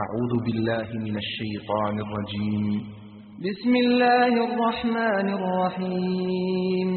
[0.00, 2.64] أعوذ بالله من الشيطان الرجيم.
[3.44, 6.88] بسم الله الرحمن الرحيم.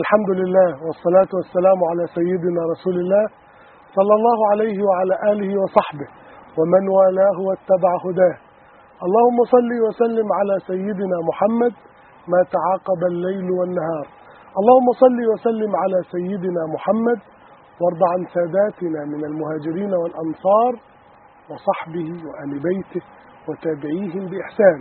[0.00, 3.24] الحمد لله والصلاة والسلام على سيدنا رسول الله
[3.96, 6.08] صلى الله عليه وعلى آله وصحبه
[6.58, 8.36] ومن والاه واتبع هداه.
[9.06, 11.74] اللهم صل وسلم على سيدنا محمد
[12.32, 14.06] ما تعاقب الليل والنهار.
[14.58, 17.37] اللهم صل وسلم على سيدنا محمد
[17.80, 20.72] وارض عن ساداتنا من المهاجرين والأنصار
[21.50, 23.02] وصحبه وآل بيته
[23.48, 24.78] وتابعيهم بإحسان.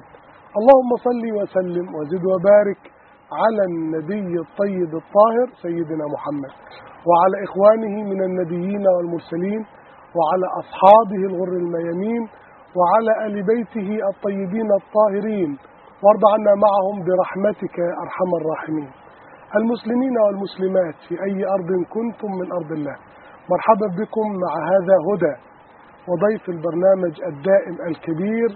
[0.60, 2.82] اللهم صل وسلم وزد وبارك
[3.42, 6.54] على النبي الطيب الطاهر سيدنا محمد
[7.08, 9.62] وعلى إخوانه من النبيين والمرسلين
[10.18, 12.22] وعلى أصحابه الغر الميامين
[12.78, 15.58] وعلى آل بيته الطيبين الطاهرين
[16.04, 18.90] وارض عنا معهم برحمتك يا أرحم الراحمين.
[19.56, 22.96] المسلمين والمسلمات في أي أرض كنتم من أرض الله.
[23.52, 25.36] مرحبا بكم مع هذا هدى
[26.10, 28.50] وضيف البرنامج الدائم الكبير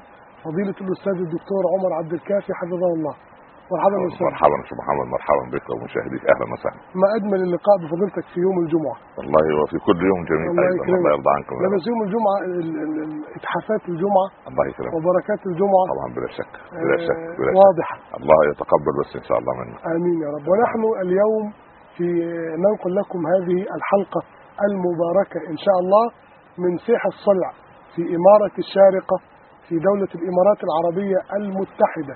[0.44, 3.16] فضيلة الأستاذ الدكتور عمر عبد الكافي حفظه الله.
[3.73, 4.25] مرحبا يا أستاذ.
[4.30, 6.22] مرحبا أستاذ محمد مرحبا بك ومشاهديك.
[6.31, 6.80] أهلا وسهلا.
[7.02, 8.97] ما أجمل اللقاء بفضيلتك في يوم الجمعة.
[9.17, 10.47] والله وفي كل يوم جميل.
[10.52, 10.97] الله أيضا يكرمك.
[11.00, 11.55] الله يرضى عنكم.
[11.75, 14.94] بس يوم الجمعة ال- ال- ال- إتحافات الجمعة الله يكرمك.
[14.97, 15.83] وبركات الجمعة.
[15.94, 17.58] طبعا بلا شك بلا شك آه، بلا شك.
[17.64, 17.95] واضحة.
[18.19, 20.45] الله يتقبل بس إن شاء الله منا آمين يا رب.
[20.52, 21.44] ونحن اليوم
[21.95, 22.08] في
[22.64, 24.22] ننقل لكم هذه الحلقة
[24.69, 26.05] المباركة إن شاء الله
[26.64, 27.49] من سيح الصلع
[27.95, 29.17] في إمارة الشارقة
[29.67, 32.16] في دولة الإمارات العربية المتحدة.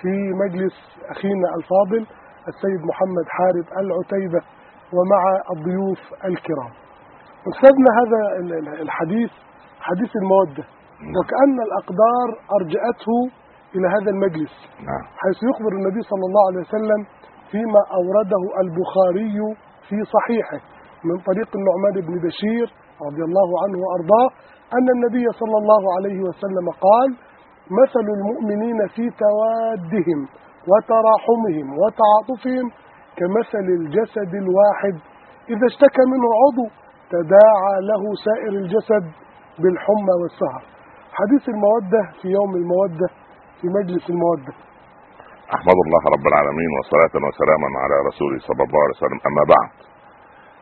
[0.00, 0.74] في مجلس
[1.10, 2.06] أخينا الفاضل
[2.48, 4.40] السيد محمد حارب العتيبة
[4.96, 5.22] ومع
[5.56, 6.72] الضيوف الكرام.
[7.52, 9.30] أستاذنا هذا ال- ال- الحديث
[9.80, 10.64] حديث المودة
[11.18, 12.28] وكأن الأقدار
[12.60, 13.18] أرجأته
[13.74, 14.52] إلى هذا المجلس.
[14.88, 15.04] نعم.
[15.22, 17.00] حيث يخبر النبي صلى الله عليه وسلم
[17.50, 19.36] فيما أورده البخاري
[19.88, 20.60] في صحيحه
[21.04, 22.66] من طريق النعمان بن بشير
[23.08, 24.28] رضي الله عنه وأرضاه
[24.78, 27.08] أن النبي صلى الله عليه وسلم قال
[27.70, 30.20] مثل المؤمنين في توادهم
[30.70, 32.66] وتراحمهم وتعاطفهم
[33.18, 34.94] كمثل الجسد الواحد.
[35.52, 36.66] إذا اشتكى منه عضو
[37.14, 39.04] تداعى له سائر الجسد
[39.62, 40.62] بالحمى والسهر.
[41.18, 43.08] حديث المودة في يوم المودة
[43.60, 44.52] في مجلس المودة.
[45.56, 49.20] أحمد الله رب العالمين وصلاة وسلاما على رسوله صلى الله عليه وسلم.
[49.28, 49.72] أما بعد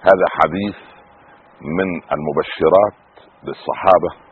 [0.09, 0.79] هذا حديث
[1.79, 2.99] من المبشرات
[3.47, 4.28] للصحابة.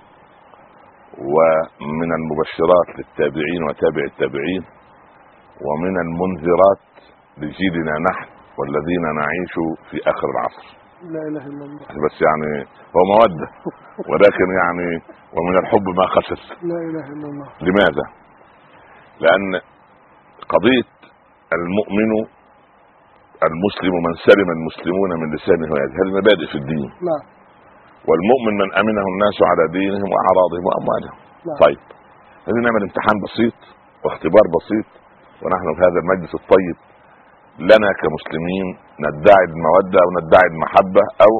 [1.18, 4.62] ومن المبشرات للتابعين وتابع التابعين
[5.66, 6.84] ومن المنذرات
[7.38, 8.28] لجيلنا نحن
[8.58, 9.54] والذين نعيش
[9.90, 10.66] في آخر العصر.
[11.02, 11.80] لا إله إلا الله.
[12.04, 12.66] بس يعني
[12.96, 13.48] هو مودة
[14.10, 14.88] ولكن يعني
[15.36, 17.48] ومن الحب ما خسر لا إله إلا الله.
[17.60, 18.04] لماذا؟
[19.20, 19.60] لأن
[20.48, 20.90] قضية
[21.52, 22.12] المؤمن
[23.48, 26.90] المسلم من سلم المسلمون من لسانه ويده هذه مبادئ في الدين.
[27.08, 27.35] نعم
[28.08, 31.16] والمؤمن من أمنه الناس على دينهم وأعراضهم وأموالهم.
[31.46, 31.58] نعم.
[31.64, 31.80] طيب
[32.46, 33.56] لازم نعمل امتحان بسيط
[34.04, 34.88] واختبار بسيط
[35.42, 36.76] ونحن في هذا المجلس الطيب
[37.70, 38.66] لنا كمسلمين
[39.06, 41.32] ندعي المودة أو ندعي المحبة أو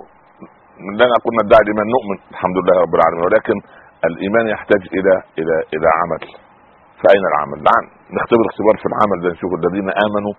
[1.00, 3.56] لا نقول ندعي الإيمان نؤمن الحمد لله رب العالمين ولكن
[4.08, 6.22] الإيمان يحتاج إلى إلى إلى عمل.
[7.02, 7.84] فأين العمل؟ نعم
[8.18, 10.34] نختبر اختبار في العمل ده نشوف الذين آمنوا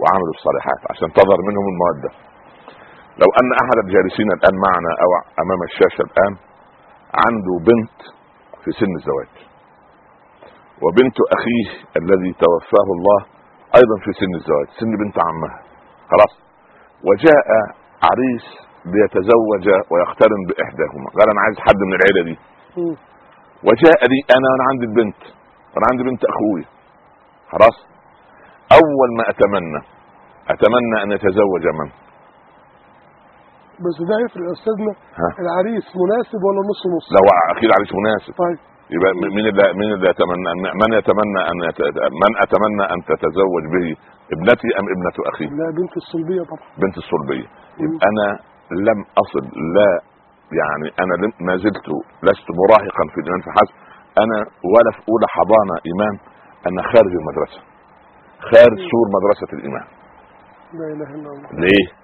[0.00, 2.10] وعملوا الصالحات عشان تظهر منهم المودة.
[3.20, 5.10] لو أن أحد الجالسين الآن معنا أو
[5.42, 6.32] أمام الشاشة الآن
[7.24, 7.98] عنده بنت
[8.62, 9.32] في سن الزواج.
[10.84, 11.68] وبنت أخيه
[12.00, 13.20] الذي توفاه الله
[13.78, 15.58] أيضا في سن الزواج سن بنت عمها.
[16.12, 16.32] خلاص.
[17.08, 17.48] وجاء
[18.08, 18.46] عريس
[18.92, 21.08] ليتزوج ويقترن بإحداهما.
[21.16, 22.36] قال أنا عايز حد من العيلة دي.
[23.68, 25.20] وجاء لي أنا وأنا عندي البنت.
[25.72, 26.64] وأنا عندي بنت أخوي.
[27.52, 27.76] خلاص.
[28.80, 29.80] أول ما أتمنى
[30.54, 32.01] أتمنى أن يتزوج من؟
[33.84, 37.24] بس ده يفرق يا أستاذنا ها؟ العريس مناسب ولا نص نص؟ لو
[37.54, 38.32] أكيد عريس مناسب.
[38.44, 38.58] طيب.
[38.94, 40.50] يبقى مين اللي مين اللي يتمنى
[40.82, 41.58] من يتمنى أن.
[42.22, 43.86] من أتمنى أن تتزوج به
[44.34, 46.66] ابنتي أم ابنة أخي؟ لا بنت الصلبية طبعا.
[46.82, 47.46] بنت الصلبية.
[47.82, 48.26] يبقى أنا
[48.88, 49.42] لم أصل
[49.76, 49.90] لا
[50.60, 51.14] يعني أنا
[51.46, 51.86] ما زلت
[52.28, 53.74] لست مراهقا في الايمان فحسب.
[54.24, 54.38] أنا
[54.72, 56.14] ولا في أولى حضانة إيمان
[56.68, 57.60] أنا خارج المدرسة.
[58.50, 59.86] خارج سور مدرسة الإيمان.
[60.78, 61.48] لا إله إلا الله.
[61.64, 62.01] ليه؟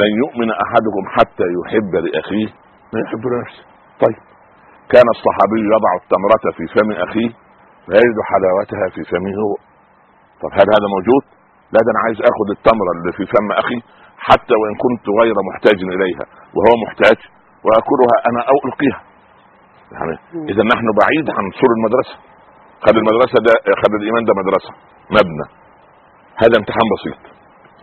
[0.00, 2.48] لن يؤمن أحدكم حتى يحب لأخيه
[2.92, 3.64] ما يحب لنفسه.
[4.02, 4.20] طيب
[4.92, 7.30] كان الصحابي يضع التمرة في فم أخيه
[7.86, 9.54] فيجد حلاوتها في فمه هو.
[10.42, 11.24] طب هل هذا موجود؟
[11.72, 13.78] لا ده أنا عايز آخذ التمرة اللي في فم أخي
[14.28, 16.24] حتى وإن كنت غير محتاج إليها
[16.56, 17.18] وهو محتاج
[17.64, 19.00] وأكلها أنا أو ألقيها.
[19.94, 20.14] يعني.
[20.52, 22.14] إذا نحن بعيد عن سور المدرسة.
[22.86, 23.52] خد المدرسة ده
[23.82, 24.72] خد الإيمان ده مدرسة
[25.16, 25.46] مبنى.
[26.42, 27.20] هذا امتحان بسيط.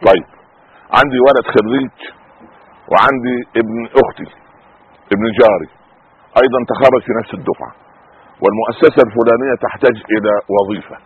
[0.07, 0.36] طيب
[0.97, 1.95] عندي ولد خريج
[2.91, 4.29] وعندي ابن أختي
[5.13, 5.69] ابن جاري.
[6.41, 7.71] أيضا تخرج في نفس الدفعة.
[8.41, 10.97] والمؤسسة الفلانية تحتاج إلى وظيفة.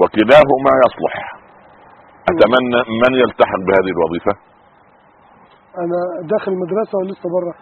[0.00, 1.14] وكلاهما يصلح.
[2.30, 4.32] أتمنى من يلتحق بهذه الوظيفة؟
[5.78, 5.98] أنا
[6.32, 7.54] داخل المدرسة ولا لسه بره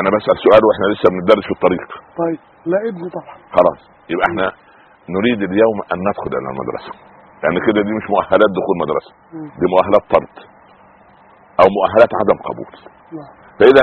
[0.00, 1.88] أنا بسأل سؤال وإحنا لسه بندرس في الطريق.
[2.22, 3.36] طيب لا ابني طبعا.
[3.56, 3.80] خلاص
[4.10, 4.46] يبقى إحنا
[5.16, 6.92] نريد اليوم أن ندخل إلى المدرسة.
[7.44, 9.12] يعني كده دي مش مؤهلات دخول مدرسة.
[9.60, 10.34] دي مؤهلات طرد.
[11.60, 12.72] أو مؤهلات عدم قبول.
[13.58, 13.82] فإذا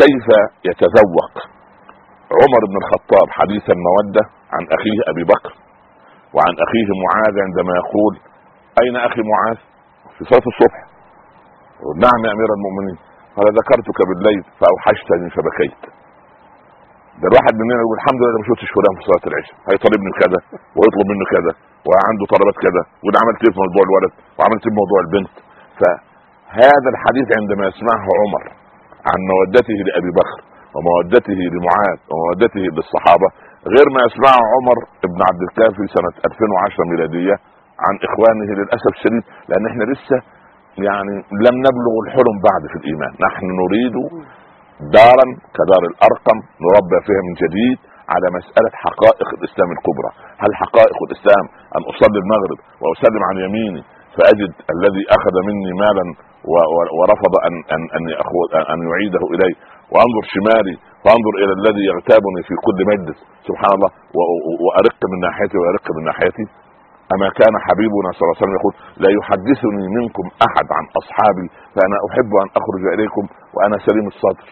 [0.00, 0.26] كيف
[0.68, 1.34] يتذوق
[2.40, 4.22] عمر بن الخطاب حديث المودة
[4.54, 5.52] عن أخيه أبي بكر
[6.34, 8.14] وعن أخيه معاذ عندما يقول
[8.82, 9.58] أين أخي معاذ؟
[10.16, 10.78] في صلاة الصبح.
[12.04, 12.98] نعم يا أمير المؤمنين.
[13.36, 15.82] قال ذكرتك بالليل فأوحشتني فبكيت.
[17.20, 19.56] ده الواحد مننا يقول الحمد لله ما شفتش فلان في صلاة العشاء.
[19.70, 20.40] هيطالبني بكذا
[20.76, 21.52] ويطلب منه كذا.
[21.88, 25.34] وعنده طلبات كذا وده عملت إيه في موضوع الولد وعملت إيه في موضوع البنت.
[25.80, 28.42] فهذا الحديث عندما يسمعه عمر
[29.10, 30.38] عن مودته لأبي بكر
[30.74, 33.28] ومودته لمعاذ ومودته للصحابة
[33.74, 34.76] غير ما يسمعه عمر
[35.12, 37.34] بن عبد الكافي في سنة 2010 ميلادية
[37.84, 40.18] عن إخوانه للأسف الشديد لأن إحنا لسه
[40.88, 41.14] يعني
[41.46, 43.12] لم نبلغ الحلم بعد في الإيمان.
[43.26, 43.96] نحن نريد
[44.96, 45.26] دارا
[45.56, 47.78] كدار الأرقم نربى فيها من جديد
[48.12, 50.10] على مسألة حقائق الإسلام الكبرى.
[50.42, 51.44] هل حقائق الإسلام
[51.76, 53.82] أن أصلي المغرب وأسلم عن يميني
[54.16, 56.04] فأجد الذي أخذ مني مالا
[56.98, 58.36] ورفض أن أن أن يأخذ
[58.72, 59.52] أن يعيده إلي؟
[59.92, 63.18] وأنظر شمالي فأنظر إلى الذي يغتابني في كل مجلس.
[63.48, 63.90] سبحان الله.
[64.64, 66.46] وأرق من ناحيتي ويرق من ناحيتي.
[67.14, 71.96] أما كان حبيبنا صلى الله عليه وسلم يقول لا يحدثني منكم أحد عن أصحابي فأنا
[72.06, 74.48] أحب أن أخرج إليكم وأنا سليم الصدر.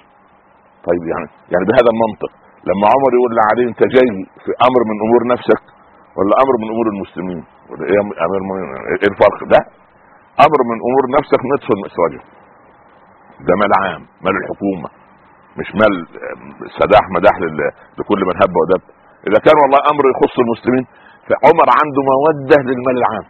[0.88, 2.32] طيب يعني يعني بهذا المنطق.
[2.68, 4.08] لما عمر يقول لعلي انت جاي
[4.44, 5.62] في أمر من أمور نفسك
[6.16, 7.40] ولا أمر من أمور المسلمين؟
[7.70, 8.70] ولا إيه امير المؤمنين
[9.02, 9.60] إيه الفرق ده؟
[10.46, 12.20] أمر من أمور نفسك نصف المسرجه
[13.46, 14.88] ده مال عام مال الحكومة
[15.58, 15.94] مش مال
[16.78, 17.36] سداح مداح
[17.98, 18.82] لكل من هب ودب.
[19.28, 20.84] إذا كان والله أمر يخص المسلمين
[21.28, 23.26] فعمر عنده مودة للمال العام.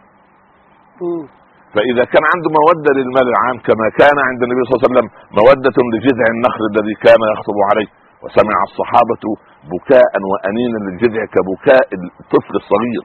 [1.73, 5.07] فإذا كان عنده مودة للمال العام كما كان عند النبي صلى الله عليه وسلم
[5.39, 7.89] مودة لجذع النخل الذي كان يخطب عليه.
[8.23, 9.23] وسمع الصحابة
[9.71, 11.87] بكاء وأنينا للجذع كبكاء
[12.21, 13.03] الطفل الصغير.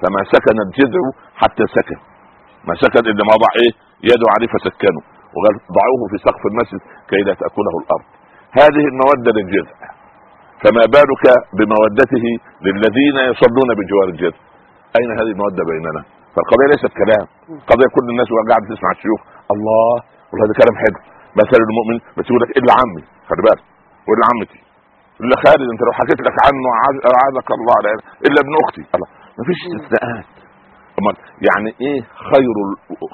[0.00, 1.02] فما سكن الجذع
[1.42, 1.98] حتى سكن.
[2.68, 3.72] ما سكن إلا ما وضع إيه؟
[4.10, 5.02] يده عليه فسكنه
[5.34, 6.80] وقال ضعوه في سقف المسجد
[7.10, 8.06] كي لا تأكله الأرض.
[8.60, 9.76] هذه المودة للجذع.
[10.62, 11.24] فما بالك
[11.58, 12.24] بمودته
[12.66, 14.40] للذين يصلون بجوار الجذع؟
[14.98, 16.02] أين هذه المودة بيننا؟
[16.34, 17.24] فالقضية ليست كلام.
[17.70, 19.20] قضية كل الناس قاعدة تسمع الشيوخ.
[19.54, 19.94] الله!
[20.30, 20.98] والله ده كلام حلو.
[21.40, 23.02] مثل المؤمن بس يقول لك إلا عمي.
[23.28, 23.75] خلي بالك.
[24.08, 24.60] والا عمتي.
[25.22, 26.66] الا خالد انت لو حكيت لك عنه
[27.12, 27.90] اعاذك الله على
[28.26, 28.82] إلا ابن أختي.
[28.94, 29.08] الله.
[29.36, 30.30] ما فيش استثناءات
[30.98, 31.16] أمال
[31.48, 32.00] يعني إيه
[32.30, 32.56] خير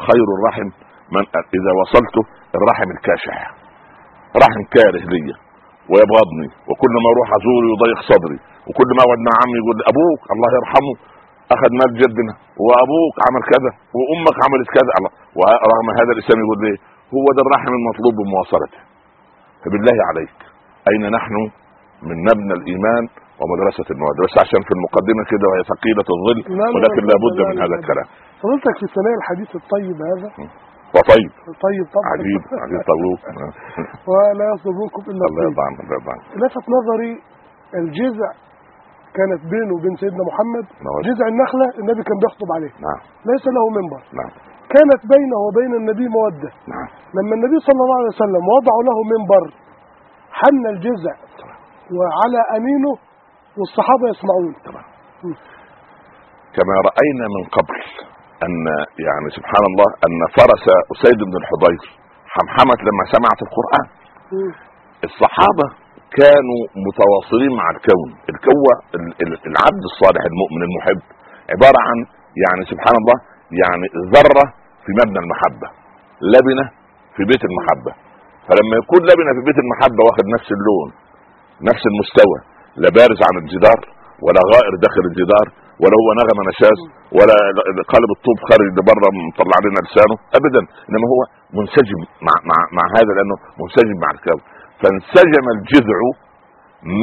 [0.08, 0.68] خير الرحم؟
[1.14, 1.24] من
[1.58, 2.22] إذا وصلته
[2.58, 3.38] الرحم الكاشح.
[4.42, 5.36] رحم كاره ليا.
[5.90, 6.48] ويبغضني.
[6.68, 8.38] وكل ما أروح أزوره يضيق صدري.
[8.68, 10.94] وكل ما اقعد مع عمي يقول أبوك الله يرحمه
[11.54, 12.34] أخذ مال جدنا.
[12.64, 13.70] وأبوك عمل كذا.
[13.96, 14.92] وأمك عملت كذا.
[14.98, 15.12] الله.
[15.38, 16.72] ورغم هذا الاسلام يقول لي
[17.14, 18.80] هو ده الرحم المطلوب بمواصلته.
[19.62, 20.38] فبالله عليك.
[20.90, 21.34] أين نحن
[22.08, 23.04] من مبنى الإيمان
[23.40, 26.38] ومدرسة المواد؟ بس عشان في المقدمة كده وهي ثقيلة الظل
[26.76, 27.80] ولكن لا، لابد لا، من هذا لا.
[27.80, 28.06] الكلام.
[28.42, 30.28] فضلتك في ثنايا الحديث الطيب هذا.
[30.96, 31.30] وطيب.
[31.66, 32.06] طيب طبعا.
[32.12, 33.18] عجيب عجيب طلوب
[34.10, 36.24] ولا يصدر منكم إلا الله يرضى عنك الله يرضى عنك.
[36.42, 37.12] لفت نظري
[37.80, 38.30] الجذع
[39.18, 40.64] كانت بينه وبين سيدنا محمد.
[40.86, 40.98] نعم.
[41.08, 42.72] جذع النخلة النبي كان بيخطب عليه.
[42.86, 43.00] نعم.
[43.30, 44.02] ليس له منبر.
[44.20, 44.32] نعم.
[44.74, 46.50] كانت بينه وبين النبي مودة.
[46.72, 46.88] نعم.
[47.16, 49.44] لما النبي صلى الله عليه وسلم وضعوا له منبر
[50.40, 51.14] حن الجذع
[51.96, 52.92] وعلى أمينه
[53.58, 54.52] والصحابة يسمعون.
[56.56, 57.76] كما رأينا من قبل
[58.46, 58.54] أن
[59.06, 61.80] يعني سبحان الله أن فرس أسيد بن الحضير
[62.34, 63.86] حمحمت لما سمعت القرآن.
[64.32, 64.52] مم.
[65.08, 65.66] الصحابة
[66.20, 68.08] كانوا متواصلين مع الكون.
[68.32, 71.00] الكون ال- ال- العبد الصالح المؤمن المحب
[71.54, 71.98] عبارة عن
[72.44, 73.16] يعني سبحان الله
[73.62, 74.44] يعني ذرة
[74.84, 75.68] في مبنى المحبة
[76.32, 76.64] لبنة
[77.16, 77.92] في بيت المحبة.
[78.46, 80.88] فلما يكون لبنه في بيت المحبة واخد نفس اللون
[81.70, 82.38] نفس المستوى
[82.82, 83.80] لا بارز عن الجدار
[84.24, 85.46] ولا غائر داخل الجدار
[85.82, 86.78] ولا هو نغمة نشاز
[87.18, 87.36] ولا
[87.92, 90.62] قالب الطوب خارج لبره مطلع لنا لسانه ابدا.
[90.88, 91.20] إنما هو
[91.58, 94.40] منسجم مع مع مع هذا لأنه منسجم مع الكون
[94.80, 96.00] فانسجم الجذع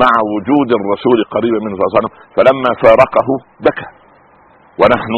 [0.02, 3.28] مع وجود الرسول قريبا منه صلى الله عليه وسلم فلما فارقه
[3.66, 3.88] بكى.
[4.82, 5.14] ونحن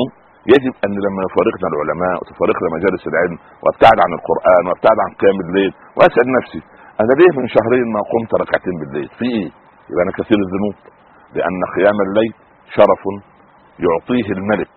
[0.53, 5.71] يجب أن لما يفارقنا العلماء وتفارقنا مجالس العلم وأبتعد عن القرآن وأبتعد عن قيام الليل
[5.98, 6.62] وأسأل نفسي
[7.01, 9.50] أنا ليه من شهرين ما قمت ركعتين بالليل؟ في إيه؟
[9.89, 10.75] يبقى أنا كثير الذنوب
[11.38, 12.31] لأن قيام الليل
[12.77, 13.01] شرف
[13.86, 14.74] يعطيه الملك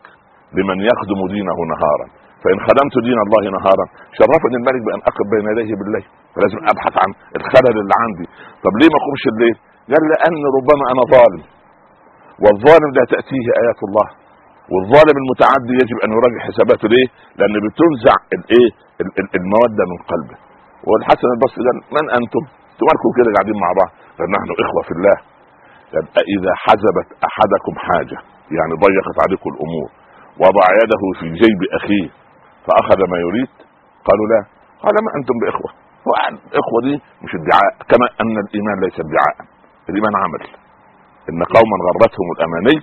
[0.56, 2.06] لمن يخدم دينه نهارا.
[2.42, 3.84] فإن خدمت دين الله نهارا
[4.18, 8.26] شرفني الملك بأن أقف بين يديه بالليل فلازم أبحث عن الخلل اللي عندي.
[8.64, 9.56] طب ليه ما أقومش الليل؟
[9.92, 11.42] قال لأن ربما أنا ظالم
[12.44, 14.06] والظالم لا تأتيه آيات الله.
[14.72, 17.06] والظالم المتعدي يجب أن يراجع حساباته ليه؟
[17.38, 18.68] لأن بتنزع الايه؟
[19.38, 20.36] المودة من قلبه
[20.88, 22.42] والحسن البصري قال من أنتم؟
[22.72, 25.16] أنتم مالكم كده قاعدين مع بعض؟ قال نحن إخوة في الله
[25.92, 28.18] قال إذا حزبت أحدكم حاجة
[28.56, 29.88] يعني ضيقت عليكم الأمور
[30.44, 32.08] وضع يده في جيب أخيه
[32.66, 33.52] فأخذ ما يريد
[34.08, 34.40] قالوا لا
[34.84, 35.70] قال ما أنتم بإخوة
[36.48, 36.94] الاخوه دي
[37.24, 39.34] مش ادعاء كما أن الإيمان ليس ادعاء
[39.90, 40.42] الإيمان عمل
[41.30, 42.76] إن قوما غرتهم الأماني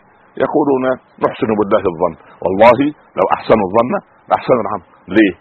[0.45, 0.83] يقولون
[1.25, 2.13] نحسن بالله الظن.
[2.43, 2.79] والله
[3.17, 3.93] لو احسنوا الظن
[4.29, 4.85] لاحسنوا العمل.
[5.15, 5.33] ليه؟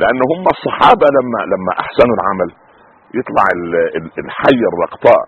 [0.00, 2.48] لأن هم الصحابة لما لما أحسنوا العمل
[3.18, 3.44] يطلع
[4.24, 5.22] الحيه الرقطاء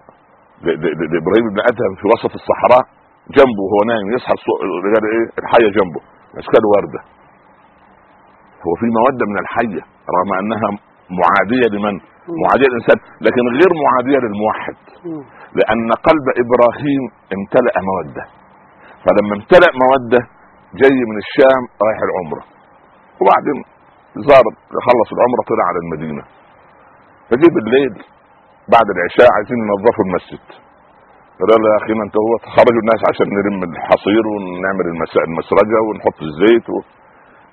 [1.12, 2.84] لإبراهيم بن أدهم في وسط الصحراء
[3.36, 4.34] جنبه وهو نايم يصحى
[5.14, 6.00] إيه؟ الحيه جنبه.
[6.38, 7.00] مسكاله وردة.
[8.64, 9.82] هو في مودة من الحية
[10.14, 10.68] رغم أنها
[11.20, 11.94] معادية لمن؟
[12.44, 14.76] معادية للإنسان لكن غير معادية للموحد.
[15.58, 17.02] لأن قلب إبراهيم
[17.36, 18.24] امتلأ مودة.
[19.04, 20.22] فلما امتلأ موده
[20.80, 22.42] جاي من الشام رايح العمرة.
[23.20, 23.58] وبعدين
[24.28, 24.44] زار
[24.88, 26.22] خلص العمرة طلع على المدينة.
[27.28, 27.94] فجي بالليل
[28.74, 30.46] بعد العشاء عايزين ينظفوا المسجد.
[31.50, 34.86] قال يا أخي ما أنت هو خرجوا الناس عشان نلم الحصير ونعمل
[35.28, 36.76] المسرجة ونحط الزيت و...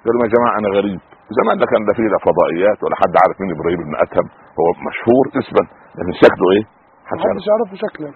[0.06, 1.01] قالوا يا جماعة أنا غريب.
[1.39, 4.27] زمان ده كان لا فيه لا فضائيات ولا حد عارف مين إبراهيم بن ادهم
[4.60, 5.63] هو مشهور اسما
[5.98, 6.63] لكن شكله إيه؟
[7.06, 8.10] محدش يعرفه شكلا.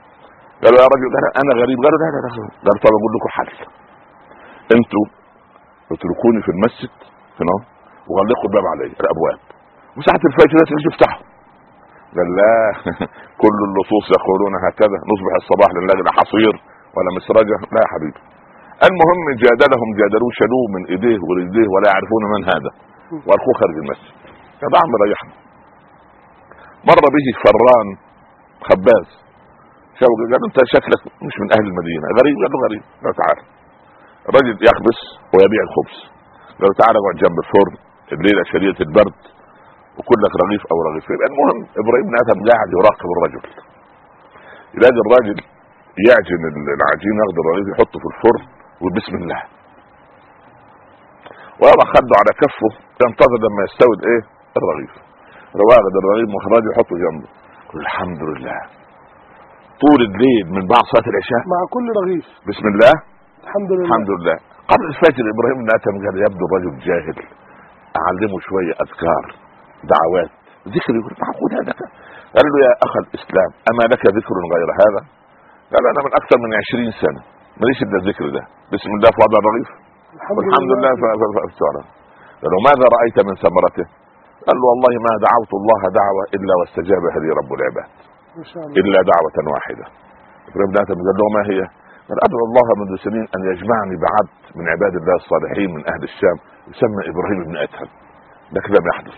[0.62, 1.78] قالوا يا رجل أنا غريب.
[1.84, 2.30] قالوا لا لا لا
[2.66, 3.50] قالوا طب أقول لكم حل
[4.76, 5.06] أنتوا
[5.94, 6.94] اتركوني في المسجد
[7.40, 7.56] هنا
[8.10, 9.40] وغلقوا الباب علي الأبواب.
[9.98, 11.24] وساعة الفجر لازم تفتحوا
[12.16, 12.54] قال لا
[13.44, 14.98] كل اللصوص يقولون هكذا.
[15.12, 15.70] نصبح الصباح
[16.08, 16.54] لا حصير
[16.96, 17.58] ولا مسرجة.
[17.74, 18.22] لا يا حبيبي.
[18.88, 22.72] المهم جادلهم جادلوه شالوه من إيديه ورجليه ولا يعرفون من هذا.
[23.28, 24.14] وألقوه خارج المسجد.
[24.64, 25.34] هذا عم ريحنا.
[26.90, 27.88] مر به فران
[28.68, 29.23] خباز.
[30.00, 32.06] شوقي قال أنت شكلك مش من أهل المدينة.
[32.20, 32.84] غريب قال له غريب.
[33.04, 33.40] قال تعال.
[34.30, 35.00] الرجل يخبز
[35.34, 35.98] ويبيع الخبز.
[36.60, 37.76] قال تعال اقعد جنب الفرن
[38.16, 39.20] الليلة شديده البرد
[39.98, 41.20] وكلك رغيف أو رغيفين.
[41.30, 43.44] المهم إبراهيم ادهم قاعد يراقب الرجل.
[44.76, 45.38] يلاقي الراجل
[46.08, 46.44] يعجن
[46.78, 48.44] العجين ياخد الرغيف يحطه في الفرن
[48.84, 49.42] وبسم الله.
[51.62, 52.72] ويضع خده على كفه
[53.04, 54.22] ينتظر لما يستوي إيه؟
[54.60, 54.94] الرغيف.
[55.70, 57.30] واخد الرغيف مخرج يحطه جنبه.
[57.82, 58.83] الحمد لله.
[59.84, 62.26] طول الليل من بعد صلاة العشاء؟ مع كل رغيف.
[62.50, 62.94] بسم الله.
[63.46, 63.86] الحمد لله.
[63.88, 64.38] الحمد لله.
[64.72, 67.18] قبل الفجر إبراهيم ادهم قال يبدو الرجل جاهل.
[68.02, 69.24] أعلمه شوية أذكار
[69.94, 70.32] دعوات
[70.76, 71.74] ذكر يقول معقول هذا؟
[72.36, 75.02] قال له يا أخ الإسلام أما لك ذكر غير هذا؟
[75.74, 77.22] قال أنا من أكثر من عشرين سنة
[77.60, 78.44] ماليش إلا الذكر ده.
[78.74, 79.70] بسم الله في وضع الرغيف.
[80.36, 81.82] والحمد لله فافتعنا
[82.42, 83.86] قال له ماذا رأيت من ثمرته؟
[84.48, 87.90] قال له والله ما دعوت الله دعوة إلا واستجاب لي رب العباد.
[88.82, 89.86] إلا دعوة واحدة.
[90.50, 91.60] إبراهيم آدم قال له ما هي؟
[92.10, 96.38] قال أدعو الله منذ سنين أن يجمعني بعبد من عباد الله الصالحين من أهل الشام
[96.72, 97.90] يسمى إبراهيم بن أدهم.
[98.56, 99.18] لكن لم يحدث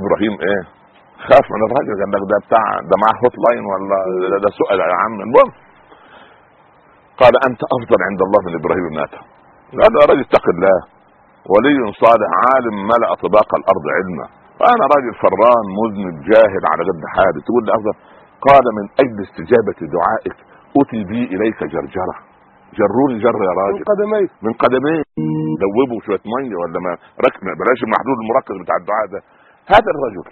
[0.00, 0.62] إبراهيم إيه؟
[1.28, 5.14] خاف من الراجل قال لك ده بتاع ده معاه hotline ولا ده, سؤال يا عم.
[5.26, 5.50] المهم
[7.22, 9.26] قال أنت أفضل عند الله من إبراهيم بن أدهم.
[9.80, 10.78] يا راجل اتق الله
[11.52, 14.26] ولي صالح عالم ملأ طباق الأرض علما.
[14.60, 17.94] وأنا راجل فران مذنب جاهل على قد حالي تقول لي أفضل
[18.48, 20.36] قال من أجل استجابة دعائك
[20.80, 22.14] اتي بي إليك جرجرة.
[22.78, 25.02] جروني جر يا من راجل قدميه من قدميه
[25.62, 26.92] دوبوا شوية مية ولا ما
[27.26, 29.20] ركن بلاش المحدود المركز بتاع الدعاء ده.
[29.74, 30.26] هذا الرجل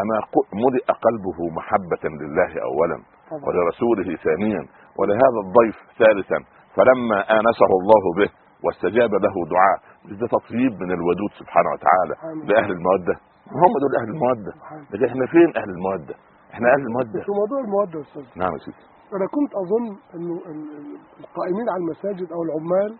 [0.00, 0.16] أما
[0.64, 2.98] ملئ قلبه محبة لله اولا
[3.46, 4.62] ولرسوله ثانيا
[4.98, 6.38] ولهذا الضيف ثالثا
[6.76, 8.30] فلما آنسه الله به
[8.64, 9.78] واستجاب له دعاء
[10.20, 12.14] ده تطيب من الودود سبحانه وتعالى.
[12.50, 13.14] لأهل الموده
[13.62, 14.52] هم دول أهل الموده.
[14.90, 16.14] لكن إحنا فين أهل الموده؟
[16.54, 18.24] إحنا أهل الموده في موضوع الموده يا أستاذ.
[18.42, 18.82] نعم يا سيدي.
[19.16, 19.86] أنا كنت أظن
[20.16, 22.90] إنه ال- ال- القائمين على المساجد أو العمال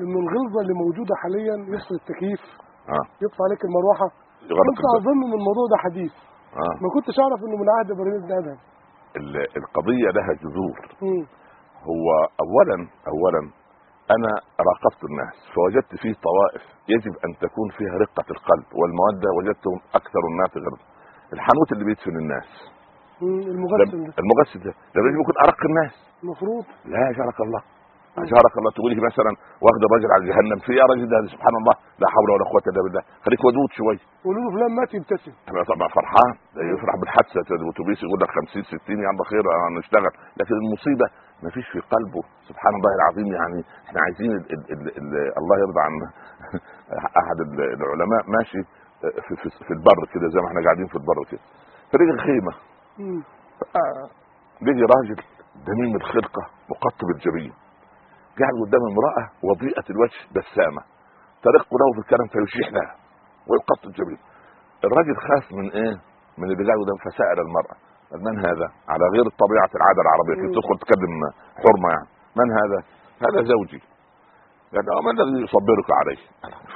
[0.00, 2.42] إنه الغلظة اللي موجودة حاليا يفصل التكييف.
[2.96, 3.04] آه.
[3.24, 4.08] يطفى عليك المروحة.
[4.68, 4.80] كنت.
[5.00, 6.14] أظن إن الموضوع ده حديث.
[6.64, 6.74] آه.
[6.84, 8.58] ما كنتش أعرف إنه من عهد إبراهيم بن ادهم
[9.20, 10.76] ال- القضية لها جذور.
[11.90, 12.06] هو
[12.44, 12.76] اولا
[13.12, 13.42] اولا
[14.10, 14.30] أنا
[14.68, 20.56] راقبت الناس فوجدت فيه طوائف يجب أن تكون فيها رقة القلب والمودة وجدتهم أكثر الناس
[20.56, 20.78] غير
[21.32, 22.48] الحانوت اللي بيدفن الناس.
[23.22, 23.94] المغسل.
[24.22, 25.92] المغسل ده ده يكون أرق الناس.
[26.22, 27.62] المفروض لا اجارك الله.
[28.18, 29.32] اجارك الله تقول لي مثلا
[29.64, 30.58] واخد الراجل على جهنم.
[30.66, 33.02] في يا راجل ده سبحان الله لا حول ولا قوة إلا بالله.
[33.24, 34.00] خليك ودود شوية
[34.54, 36.30] فلان مات يبتسم أنا طبعا فرحان.
[36.74, 37.48] يفرح بالحادثة.
[37.60, 39.44] الاتوبيس يقول لك 50 60 يا الله خير
[39.78, 41.06] نشتغل لكن المصيبة
[41.42, 42.22] ما فيش في قلبه.
[42.48, 45.08] سبحان الله العظيم يعني إحنا عايزين ال ال ال ال
[45.40, 45.94] الله يرضى عن
[47.20, 47.38] أحد
[47.82, 48.22] العلماء.
[48.36, 48.62] ماشي.
[49.26, 51.44] في, في, في البر كده زي ما إحنا قاعدين في البر كده.
[51.92, 52.52] فرجع الخيمة.
[52.98, 53.20] مم.
[54.64, 55.18] بيجي راجل
[55.68, 57.52] دميم الخلقة مقطب الجبين.
[58.38, 60.82] قاعد قدام امرأة وضيئة الوجه بسامه
[61.44, 62.92] ترق له في الكلام فيشيح لها
[63.48, 64.20] ويقطب الجبين
[64.86, 65.94] الراجل خاف من إيه؟
[66.38, 67.76] من اللي قاعد قدام فسال المرأة
[68.10, 71.12] قال من هذا؟ على غير طبيعة العادة العربية كيف تدخل تكلم
[71.62, 72.78] حرمة يعني من هذا؟
[73.26, 73.80] هذا زوجي
[74.74, 76.20] قال له ما الذي يصبرك عليه؟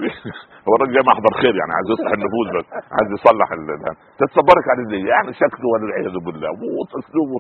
[0.67, 4.87] هو الراجل جاي محضر خير يعني عايز يصلح النفوس بس عايز يصلح ال- تتصبرك عليه
[4.93, 6.51] ليه؟ يعني شكله والعياذ بالله
[6.95, 7.39] واسلوبه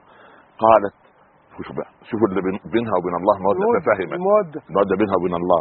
[0.64, 0.94] قالت
[1.66, 1.90] شوف بقى.
[2.10, 3.58] شوف اللي بين- بينها وبين الله موده
[4.18, 5.60] المودة الموده بينها وبين الله.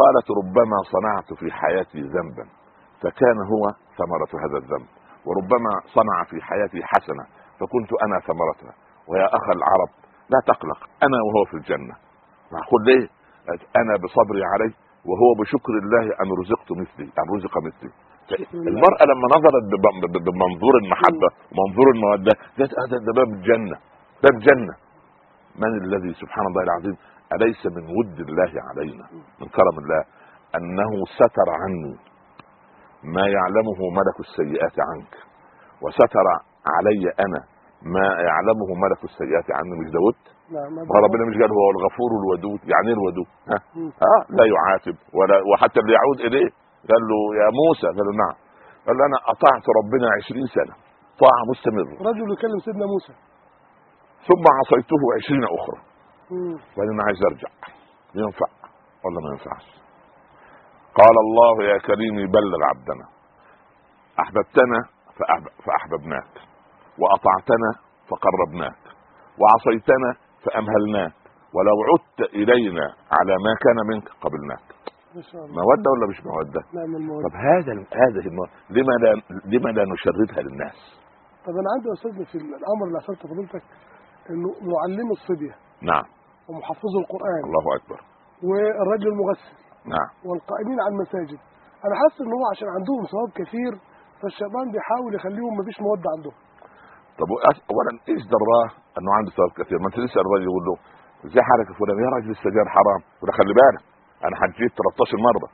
[0.00, 2.44] قالت ربما صنعت في حياتي ذنبا
[3.02, 3.62] فكان هو
[3.98, 4.88] ثمرة هذا الذنب.
[5.26, 7.24] وربما صنع في حياتي حسنة
[7.58, 8.72] فكنت أنا ثمرتها.
[9.08, 9.90] ويا أخ العرب
[10.32, 11.94] لا تقلق أنا وهو في الجنة.
[12.54, 13.04] معقول ليه؟
[13.80, 14.72] أنا بصبري عليه
[15.08, 17.90] وهو بشكر الله أن رزقت مثلي أن رزق مثلي.
[18.54, 19.64] المرأة لما نظرت
[20.26, 23.76] بمنظور المحبة ومنظور المودة قالت هذا ده باب الجنة
[24.22, 24.74] باب الجنة
[25.56, 26.96] من الذي سبحان الله العظيم
[27.34, 29.04] أليس من ود الله علينا؟
[29.40, 30.02] من كرم الله.
[30.56, 31.94] أنه ستر عني
[33.16, 35.14] ما يعلمه ملك السيئات عنك
[35.82, 36.26] وستر
[36.74, 37.40] علي أنا
[37.94, 39.74] ما يعلمه ملك السيئات عني.
[39.80, 40.18] مش داود
[40.90, 43.58] ما ربنا مش قال هو الغفور الودود يعني إيه الودود؟ ها.
[44.04, 46.48] ها لا يعاتب ولا وحتى اللي يعود إليه
[46.90, 48.36] قال له يا موسى قال له نعم.
[48.86, 50.74] قال له أنا أطعت ربنا عشرين سنة
[51.22, 51.94] طاعة مستمرة.
[52.10, 53.12] رجل يكلم سيدنا موسى.
[54.28, 55.80] ثم عصيته عشرين أخرى.
[56.30, 57.50] وبعدين عايز ارجع
[58.14, 58.48] ينفع
[59.04, 59.66] ولا ما ينفعش؟
[60.94, 63.06] قال الله يا كريم بلغ عبدنا.
[64.20, 64.80] أحببتنا
[65.64, 66.32] فأحببناك.
[67.00, 67.70] وأطعتنا
[68.08, 68.82] فقربناك.
[69.40, 70.10] وعصيتنا
[70.44, 71.14] فأمهلناك.
[71.54, 72.86] ولو عدت إلينا
[73.16, 74.66] على ما كان منك قبلناك.
[75.58, 76.60] مودة ولا مش مودة؟
[77.26, 78.26] طب هذا هذه.
[78.70, 80.78] لما لا لما لا نشردها للناس؟
[81.44, 83.62] طب أنا عندي يا استاذنا في الأمر اللي اثرت فضيلتك
[84.30, 85.54] إنه معلم الصبيه
[85.90, 86.06] نعم.
[86.48, 87.42] ومحفظ القرآن.
[87.48, 87.98] الله أكبر.
[88.48, 89.52] والرجل المغسل.
[89.94, 90.08] نعم.
[90.28, 91.40] والقائمين على المساجد.
[91.84, 93.72] أنا حاسس إن هو عشان عندهم ثواب كثير
[94.20, 96.36] فالشيطان بيحاول يخليهم مفيش موده عندهم.
[97.18, 97.28] طب
[97.72, 100.74] اولا إيش دراه إنه عنده ثواب كثير؟ ما أنت تسال الراجل يقول له
[101.34, 103.00] زي حركه فلان؟ يا راجل السجاير حرام.
[103.26, 103.82] له خلي بالك
[104.26, 105.48] أنا حجيت 13 مرة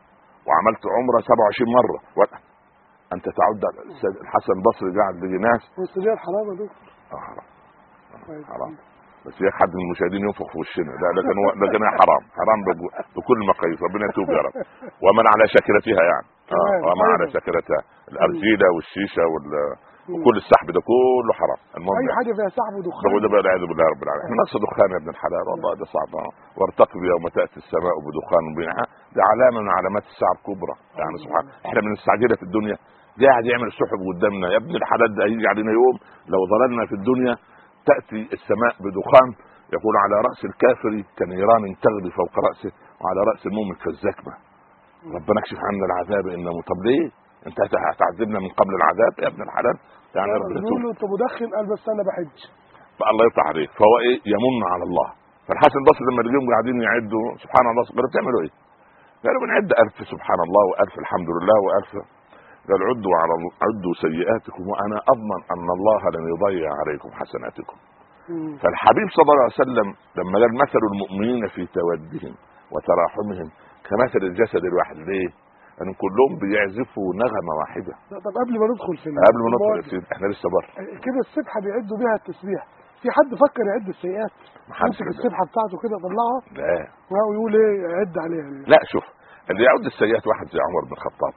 [0.47, 1.99] وعملت عمرة 27 مرة.
[2.19, 2.21] و...
[3.15, 3.61] أنت تعد
[4.25, 6.89] الحسن البصري قاعد بيجي ناس والسجاير حرام يا دكتور.
[7.15, 7.47] آه حرام.
[8.51, 8.73] حرام.
[9.27, 10.93] بس يا حد من المشاهدين ينفخ في وشنا.
[11.03, 12.23] لا لكن هو لكن هي حرام.
[12.41, 12.59] حرام
[13.17, 14.55] بكل مقاييس ربنا يتوب يا رب.
[15.05, 16.27] ومن على شاكلتها يعني.
[16.29, 16.81] آه تمام.
[16.89, 17.35] ومن على أيضا.
[17.37, 17.81] شاكلتها.
[18.13, 19.47] الأرجيلة والشيشة وال...
[20.15, 21.61] وكل السحب ده كله حرام.
[21.79, 22.17] المهم أي يعني.
[22.19, 24.27] حاجة فيها سحب ده ودخان وده بقى والعياذ بالله رب العالمين.
[24.29, 25.45] إحنا نقصد دخان يا ابن الحلال.
[25.51, 26.11] والله ده صعب.
[26.23, 26.31] آه.
[26.59, 28.71] وارتقب يوم تأتي السماء بدخان مبين.
[28.83, 30.75] آه، ده علامة من علامات الساعة الكبرى.
[31.01, 32.77] يعني سبحان إحنا بنستعجلها في الدنيا.
[33.23, 34.47] قاعد يعمل سحب قدامنا.
[34.55, 35.95] يا ابن الحلال ده هيجي علينا يوم
[36.33, 37.35] لو ظللنا في الدنيا
[37.91, 39.29] تأتي السماء بدخان
[39.77, 42.71] يقول على رأس الكافر كنيران تغلي فوق رأسه
[43.01, 44.35] وعلى رأس المؤمن كالزكمه
[45.17, 47.05] ربنا اكشف عنا العذاب انه طب ليه؟
[47.47, 49.77] أنت هت- هتعذبنا من قبل العذاب؟ يا ابن الحلال.
[50.17, 52.37] يعني ربنا بيقول له انت مدخن قال بس أنا بحج.
[52.99, 53.71] فالله يفتح عليك.
[53.81, 55.09] فهو إيه؟ يمن على الله.
[55.47, 58.53] فالحسن البصري لما اليوم قاعدين يعدوا سبحان الله قالوا بتعملوا إيه؟
[59.25, 61.91] قالوا بنعد ألف سبحان الله وألف الحمد لله وألف
[62.69, 63.35] قال عدوا على
[63.67, 67.77] عدوا سيئاتكم وأنا أضمن أن الله لن يضيع عليكم حسناتكم.
[68.29, 68.57] مم.
[68.61, 72.35] فالحبيب صلى الله عليه وسلم لما قال مثل المؤمنين في تودهم
[72.73, 73.49] وتراحمهم
[73.89, 74.97] كمثل الجسد الواحد.
[74.97, 75.29] ليه؟
[75.83, 77.95] أن كلهم بيعزفوا نغمة واحدة.
[78.11, 80.71] لا طب قبل ما ندخل في قبل ما ندخل سيدي إحنا لسه بره.
[81.07, 82.63] كده السبحه بيعدوا بيها التسبيح.
[83.03, 84.37] في حد فكر يعد السيئات؟
[84.85, 86.79] يمسك السبحه بتاعته كده يطلعها؟ لا.
[87.13, 88.49] ويقول إيه يعد عليها.
[88.73, 89.05] لا شوف
[89.51, 91.35] اللي يعد السيئات واحد زي عمر بن الخطاب.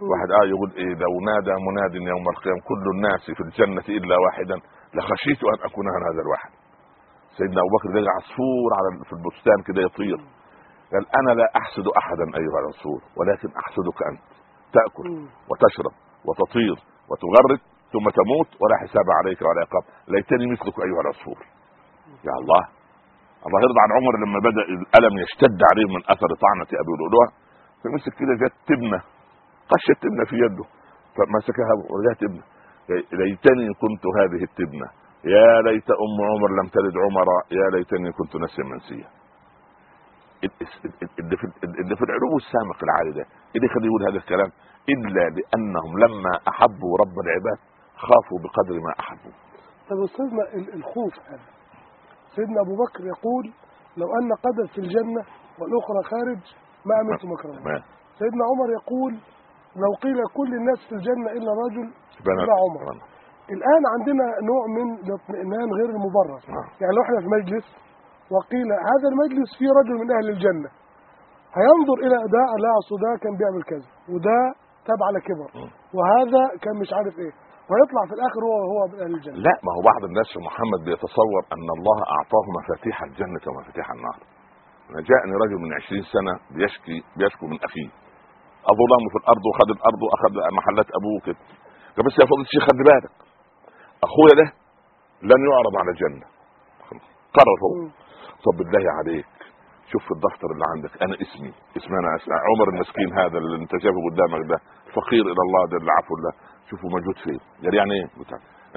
[0.00, 4.56] واحد آه يقول إيه لو نادى مناد يوم القيامة كل الناس في الجنة إلا واحدا
[4.94, 6.50] لخشيت أن أكون أنا هذا الواحد.
[7.38, 10.18] سيدنا أبو بكر لقى عصفور على في البستان كده يطير.
[10.92, 14.26] قال أنا لا أحسد أحدا أيها العصفور ولكن أحسدك أنت.
[14.76, 15.26] تأكل مم.
[15.50, 15.94] وتشرب
[16.26, 16.76] وتطير
[17.10, 17.60] وتغرد
[17.92, 19.84] ثم تموت ولا حساب عليك ولا عقاب.
[20.12, 21.38] ليتني مثلك أيها العصفور
[22.28, 22.62] يا الله.
[23.46, 27.26] الله يرضى عن عمر لما بدأ الألم يشتد عليه من أثر طعنة أبي لؤلؤة.
[27.82, 29.00] فمسك كده جت تبنة
[29.72, 30.64] قشت تبنه في يده
[31.16, 32.42] فمسكها ورجعت تبنه
[33.12, 34.88] ليتني كنت هذه التبنة.
[35.24, 39.08] يا ليت أم عمر لم تلد عمر يا ليتني كنت نسيا منسيا.
[41.80, 43.24] اللي في العلو السامق العالي ده
[43.56, 44.50] اللي يخليه يقول هذا الكلام
[44.88, 47.58] إلا لأنهم لما أحبوا رب العباد
[47.96, 49.32] خافوا بقدر ما احبوا
[49.90, 51.40] طب استاذنا ال- الخوف هذا.
[52.36, 53.52] سيدنا أبو بكر يقول
[53.96, 55.22] لو أن قدم في الجنة
[55.58, 56.42] والأخرى خارج
[56.86, 57.82] ما امنت مكرا تمام
[58.18, 59.14] سيدنا عمر يقول
[59.82, 61.86] لو قيل كل الناس في الجنة إلا رجل
[62.48, 62.82] لا عمر.
[63.56, 66.68] الآن عندنا نوع من الاطمئنان غير المبرر نعم.
[66.80, 67.66] يعني لو إحنا في مجلس
[68.34, 70.70] وقيل هذا المجلس فيه رجل من أهل الجنة
[71.58, 74.38] هينظر إلى ده لا أصل ده كان بيعمل كذا وده
[74.86, 75.48] تاب على كبر.
[75.96, 77.32] وهذا كان مش عارف إيه
[77.70, 80.80] ويطلع في الآخر هو هو من أهل الجنة لا ما هو بعض الناس في محمد
[80.88, 84.18] بيتصور أن الله أعطاه مفاتيح الجنة ومفاتيح النار
[84.90, 87.88] أنا جاءني رجل من عشرين سنة بيشكي بيشكو من أخيه
[88.72, 91.40] اظلمه في الأرض وخد الأرض وأخذ محلات أبوه كده
[91.94, 93.14] قال بس يا فضيله الشيخ خلي بالك.
[94.06, 94.46] أخويا ده
[95.30, 96.26] لن يعرض على الجنة.
[97.36, 97.74] قرر هو.
[98.44, 99.32] طب بالله عليك.
[99.90, 100.92] شوف في الدفتر اللي عندك.
[101.04, 101.52] أنا اسمي.
[101.78, 102.36] اسمي أنا أسمع.
[102.50, 104.58] عمر المسكين هذا اللي أنت شايفه قدامك ده.
[104.96, 106.32] فقير إلى الله ده اللي عفو الله.
[106.68, 107.40] شوفوا موجود فين.
[107.64, 108.06] قال يعني إيه؟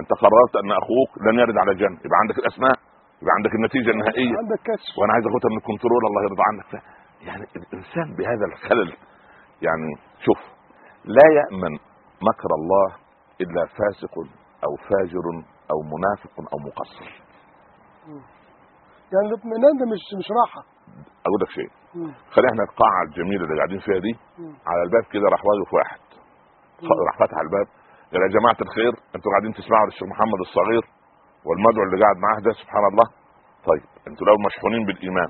[0.01, 1.97] أنت قررت أن أخوك لن يرد على الجنة.
[2.05, 2.75] يبقى عندك الأسماء.
[3.21, 4.33] يبقى عندك النتيجة النهائية.
[4.43, 4.93] عندك كشف.
[4.97, 6.71] وأنا عايز اخدها من الكنترول الله يرضى عنك.
[7.27, 8.89] يعني الإنسان بهذا الخلل
[9.61, 9.89] يعني
[10.25, 10.39] شوف
[11.05, 11.73] لا يأمن
[12.29, 12.87] مكر الله
[13.41, 14.13] إلا فاسق
[14.65, 15.25] أو فاجر
[15.71, 17.09] أو منافق أو مقصر.
[19.13, 20.61] يعني الاطمئنان ده مش مش راحة.
[21.27, 21.71] أقول لك شيء.
[22.33, 24.13] خلينا إحنا القاعه الجميلة اللي قاعدين فيها دي.
[24.39, 24.53] مم.
[24.69, 26.01] على الباب كده راح واقف واحد.
[27.07, 27.67] راح فتح الباب.
[28.11, 30.83] قال يا جماعة الخير أنتوا قاعدين تسمعوا للشيخ محمد الصغير
[31.47, 33.07] والمدعو اللي قاعد معاه ده سبحان الله.
[33.69, 35.29] طيب أنتوا لو مشحونين بالإيمان.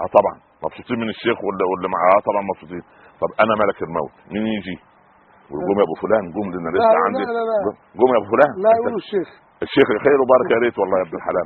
[0.00, 2.82] آه طبعا مبسوطين من الشيخ واللي معاه آه طبعا مبسوطين.
[3.22, 4.76] طب أنا ملك الموت مين يجي؟
[5.68, 7.24] قوم يا أبو فلان قوم لأن لسه لا، عندي.
[7.38, 7.70] لا، لا.
[8.00, 8.50] قوم يا أبو فلان.
[8.64, 9.28] لا يقولوا الشيخ.
[9.66, 11.44] الشيخ خير وبارك يا ريت والله يا ابن الحلال.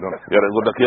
[0.50, 0.78] يقول لك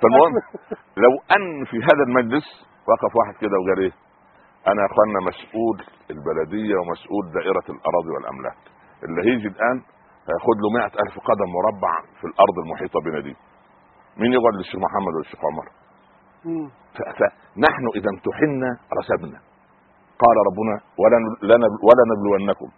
[0.00, 0.32] فالمهم
[1.04, 2.46] لو أن في هذا المجلس
[2.90, 3.94] وقف واحد كده وقال إيه؟
[4.70, 5.76] أنا يا أخوانا مسؤول
[6.14, 8.60] البلدية ومسؤول دائرة الأراضي والأملاك.
[9.04, 9.76] اللي هيجي الآن
[10.28, 13.34] هياخد له مئة ألف قدم مربع في الأرض المحيطة بنا دي.
[14.20, 15.66] مين يقعد للشيخ محمد ولا الشيخ عمر
[16.96, 19.38] فنحن إذا امتحنا رسبنا
[20.22, 21.18] قال ربنا ولا
[21.50, 22.68] لن- ولا نبلونكم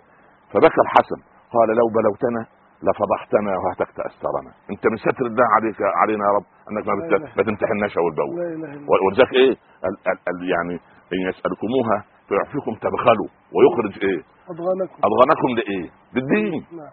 [0.53, 1.19] فبكى الحسن
[1.55, 2.43] قال لو بلوتنا
[2.87, 4.51] لفضحتنا وهتكت أسترنا.
[4.73, 7.13] أنت من ستر الله عليك علينا يا رب أنك ما, لا بت...
[7.15, 7.29] إله.
[7.37, 8.37] ما تمتحناش أول بأول.
[8.41, 9.53] لا إله إلا و- ولذلك إيه؟
[9.89, 9.95] ال...
[10.11, 10.19] ال...
[10.31, 10.39] ال...
[10.55, 10.75] يعني
[11.15, 11.97] إن يسألكموها
[12.29, 13.29] فيعفيكم تبخلوا.
[13.55, 14.21] ويخرج إيه؟
[14.53, 14.97] أضغانكم.
[15.09, 15.85] أضغانكم لإيه؟
[16.17, 16.53] للدين.
[16.79, 16.93] نعم.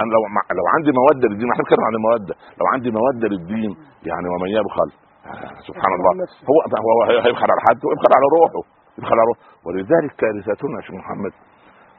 [0.00, 0.22] أنا لو
[0.58, 3.70] لو عندي موده للدين ما إحنا بنتكلم عن الموده لو عندي موده للدين
[4.10, 4.88] يعني ومن يبخل؟
[5.30, 6.10] آه، سبحان الله.
[6.50, 8.60] هو هو هي- هيبخل على حد ويبخل على روحه.
[8.98, 9.40] روحه.
[9.64, 11.32] ولذلك كارثتنا يا شيخ محمد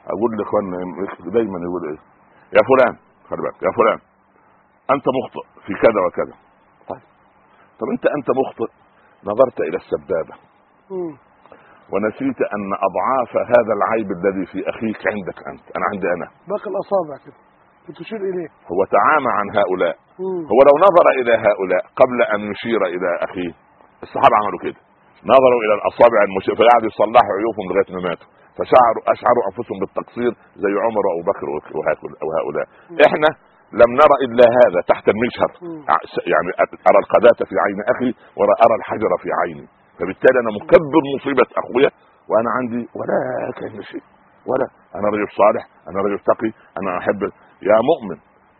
[0.07, 0.77] أقول لإخواننا
[1.33, 1.99] دايما يقول إيه؟
[2.57, 2.95] يا فلان
[3.29, 3.99] خلي بالك يا فلان
[4.95, 6.35] أنت مخطئ في كذا وكذا.
[6.89, 7.03] طيب.
[7.79, 8.71] طب أنت أنت مخطئ؟
[9.23, 10.35] نظرت إلى السبابة.
[10.91, 11.13] مم.
[11.91, 16.27] ونسيت أن أضعاف هذا العيب الذي في أخيك عندك أنت أنا عندي أنا.
[16.47, 17.39] باقي الأصابع كده.
[17.89, 18.49] بتشير إليه.
[18.71, 19.95] هو تعامى عن هؤلاء.
[20.19, 20.43] مم.
[20.51, 23.53] هو لو نظر إلى هؤلاء قبل أن يشير إلى أخيه
[24.03, 24.79] الصحابة عملوا كده.
[25.31, 28.29] نظروا إلى الأصابع المشير فقعدوا يصلحوا عيوبهم لغاية ما ماتوا.
[28.57, 30.31] فشعروا أشعروا أنفسهم بالتقصير
[30.63, 31.47] زي عمر وأبو بكر
[32.27, 32.65] وهؤلاء.
[33.07, 33.29] إحنا
[33.81, 35.51] لم نرى إلا هذا تحت المجهر.
[36.33, 36.49] يعني
[36.89, 39.67] أرى القذاة في عين أخي وارى الحجر في عيني.
[39.97, 41.91] فبالتالي أنا مكبر مصيبة أخويا
[42.29, 43.17] وأنا عندي ولا
[43.57, 44.03] كان شيء.
[44.49, 47.21] ولا أنا رجل صالح أنا رجل تقي أنا أحب
[47.69, 48.17] يا مؤمن.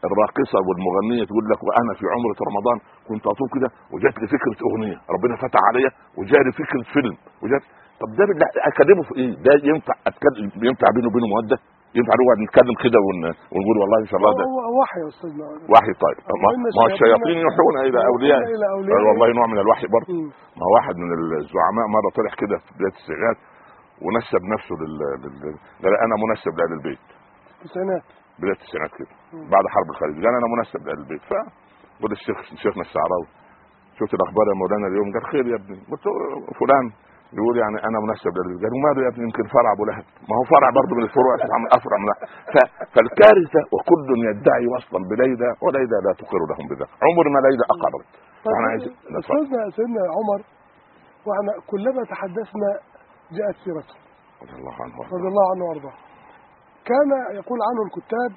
[0.08, 2.78] الراقصة والمغنية تقول لك وأنا في عمرة رمضان
[3.10, 7.64] كنت أطوف كده وجات لي فكرة أغنية ربنا فتح عليا وجالي فكرة فيلم وجات.
[8.02, 8.24] طب ده
[8.72, 11.58] أكلمه في إيه؟ ده ينفع أتكلم ينفع بينه وبينه مودة؟
[11.98, 15.46] ينفع نقعد نتكلم كده ون- ونقول والله إن شاء الله ده هو وحي يا استاذنا
[15.74, 16.18] وحي طيب.
[16.44, 18.42] ما, الشياطين الشياطين يوحون إلى أولياء.
[19.10, 20.08] والله نوع من الوحي برضه.
[20.60, 21.10] ما واحد من
[21.44, 23.38] الزعماء مرة طلع كده في بداية السجاد
[24.04, 25.56] ونسب نفسه لل, لل...
[25.84, 27.06] قال أنا منسب لأهل البيت.
[28.40, 29.14] بدايه التسعينات كده.
[29.54, 30.16] بعد حرب الخليج.
[30.26, 31.24] قال أنا منسب لاهل البيت.
[31.30, 31.34] ف
[32.02, 33.28] قلت الشيخ شيخنا الشعراوي
[33.98, 35.80] شفت الأخبار يا مولانا اليوم؟ قال خير يا ابني.
[35.92, 36.06] قلت
[36.60, 36.86] فلان.
[37.38, 38.62] يقول يعني أنا منسب لاهل البيت.
[38.64, 40.06] قال وماله يا ابني؟ يمكن فرع أبو لهب.
[40.30, 41.34] ما هو فرع برضه من الفروع
[41.78, 42.08] أفرع من
[42.54, 42.56] ف...
[42.94, 46.92] فالكارثة وكل يدعي وصلا بليلى وليلى لا تقر لهم بذلك.
[47.08, 48.10] عمر ما ليلى اقرت
[48.44, 48.94] طيب فإحنا عايزين.
[49.20, 50.40] استاذنا سيدنا عمر
[51.26, 52.70] وإحنا كلما تحدثنا
[53.38, 53.96] جاءت سيرته.
[54.44, 55.98] رضي الله عنه رضي الله عنه وأرضاه.
[56.86, 58.32] كان يقول عنه الكتاب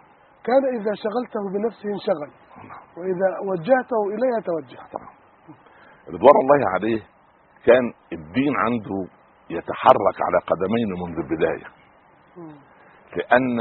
[0.44, 2.30] كان إذا شغلته بنفسه انشغل.
[2.96, 4.80] وإذا وجهته إليها توجه.
[6.08, 7.02] رضوان الله عليه
[7.66, 9.10] كان الدين عنده
[9.50, 11.68] يتحرك على قدمين منذ البداية.
[12.36, 12.56] مم.
[13.16, 13.58] لأن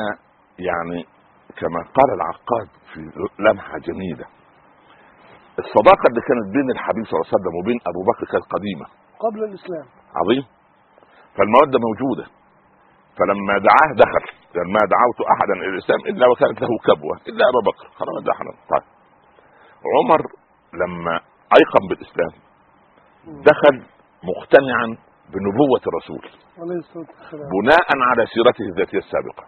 [0.59, 1.05] يعني
[1.59, 2.99] كما قال العقاد في
[3.39, 4.25] لمحة جميلة
[5.59, 8.85] الصداقة اللي كانت بين الحبيب صلى الله عليه وسلم وبين أبو بكر كانت قديمة.
[9.19, 9.87] قبل الإسلام.
[10.19, 10.45] عظيم.
[11.35, 12.25] فالمودة موجودة.
[13.17, 14.42] فلما دعاه دخل.
[14.55, 17.85] يعني ما دعوت أحدا إلى الإسلام إلا وكانت له كبوة إلا ابا بكر.
[17.99, 18.85] خلاص دخل طيب.
[19.95, 20.21] عمر
[20.81, 21.13] لما
[21.57, 22.31] أيقن بالإسلام
[23.49, 23.75] دخل
[24.29, 24.87] مقتنعا
[25.33, 26.23] بنبوة الرسول
[27.55, 29.43] بناء على سيرته الذاتية السابقة.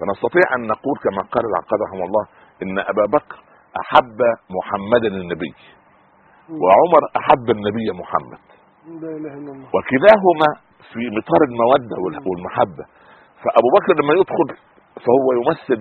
[0.00, 2.24] فنستطيع أن نقول كما قال العقاد رحمه الله
[2.62, 3.36] إن أبا بكر
[3.82, 4.18] أحب
[4.56, 5.54] محمدا النبي
[6.62, 8.42] وعمر أحب النبي محمد.
[9.74, 10.48] وكلاهما
[10.92, 12.84] في مطار المودة وال- والمحبة.
[13.44, 14.48] فأبو بكر لما يدخل
[15.04, 15.80] فهو يمثل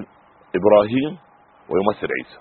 [0.60, 1.12] إبراهيم
[1.70, 2.40] ويمثل عيسى.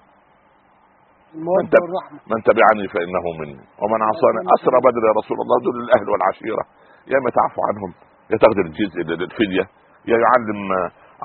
[1.62, 2.18] أنت- والرحمة.
[2.32, 3.64] من تبعني فإنه مني.
[3.82, 4.40] ومن عصاني.
[4.56, 5.56] أسرى بدر يا رسول الله.
[5.66, 6.64] دول الأهل والعشيرة.
[7.10, 7.90] يا اما تعفو عنهم.
[8.30, 8.98] يا تاخذ الجزء
[9.30, 9.64] الفدية.
[10.12, 10.60] يا يعلم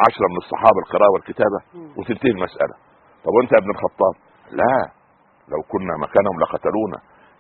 [0.04, 1.60] عشرة من الصحابة القراءة والكتابة.
[1.98, 2.76] وتنتهي المسألة.
[3.24, 4.14] طب وأنت يا ابن الخطاب؟
[4.60, 4.76] لا.
[5.52, 7.00] لو كنا مكانهم لقتلونا.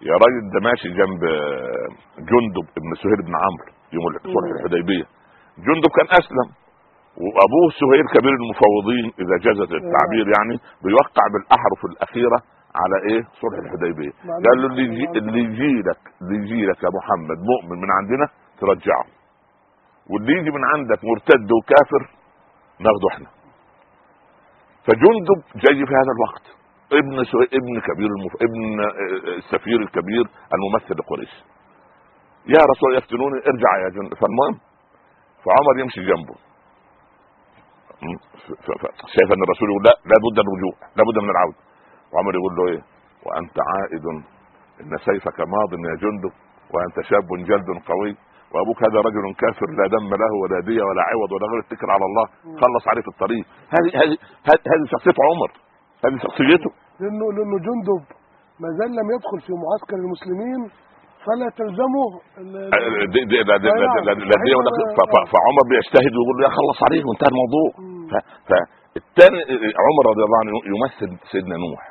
[0.09, 1.21] يا راجل ده ماشي جنب
[2.29, 3.71] جندب ابن سهيل بن عمرو.
[3.95, 5.16] يوم صلح الحديبية.
[5.65, 6.47] جندب كان أسلم.
[7.35, 12.39] وابوه سهيل كبير المفوضين إذا جازت التعبير يعني بيوقع بالأحرف الأخيرة
[12.81, 14.11] على إيه؟ صلح الحديبية.
[14.45, 18.25] قال له اللي يجي اللي يجي لك اللي يجي لك يا محمد مؤمن من عندنا
[18.61, 19.05] ترجعه.
[20.09, 22.01] واللي يجي من عندك مرتد وكافر
[22.85, 23.29] ناخده إحنا.
[24.85, 26.45] فجندب جاي في هذا الوقت.
[26.99, 27.37] ابن سو...
[27.59, 28.33] ابن كبير المف...
[28.47, 31.33] ابن آه، السفير الكبير الممثل لقريش.
[32.55, 34.13] يا رسول الله يفتنوني ارجع يا جندب.
[34.21, 34.55] فالمهم
[35.47, 36.35] فعمر يمشي جنبه.
[39.15, 41.61] شايف أن الرسول يقول لا لابد الرجوع لابد من العودة.
[42.11, 42.81] وعمر يقول له إيه؟
[43.25, 44.05] وأنت عائد
[44.81, 46.33] إن سيفك ماض يا جندب
[46.73, 48.11] وأنت شاب جلد قوي
[48.51, 52.05] وأبوك هذا رجل كافر لا دم له ولا دية ولا عوض ولا غير اتكل على
[52.09, 52.25] الله.
[52.61, 53.45] خلص عليه في الطريق.
[53.75, 54.17] هذه هذه
[54.71, 55.51] هذه شخصية عمر.
[56.05, 56.71] هذه شخصيته.
[56.99, 58.03] لأنه لأنه جندب
[58.61, 60.61] ما زال لم يدخل في معسكر المسلمين
[61.27, 62.05] فلا تلزمه
[64.97, 67.69] ف- فعمر بيجتهد ويقول له يا خلص عليه وانتهى الموضوع.
[68.49, 69.39] فالثاني
[69.85, 71.81] عمر رضي الله عنه يمثل سيدنا نوح.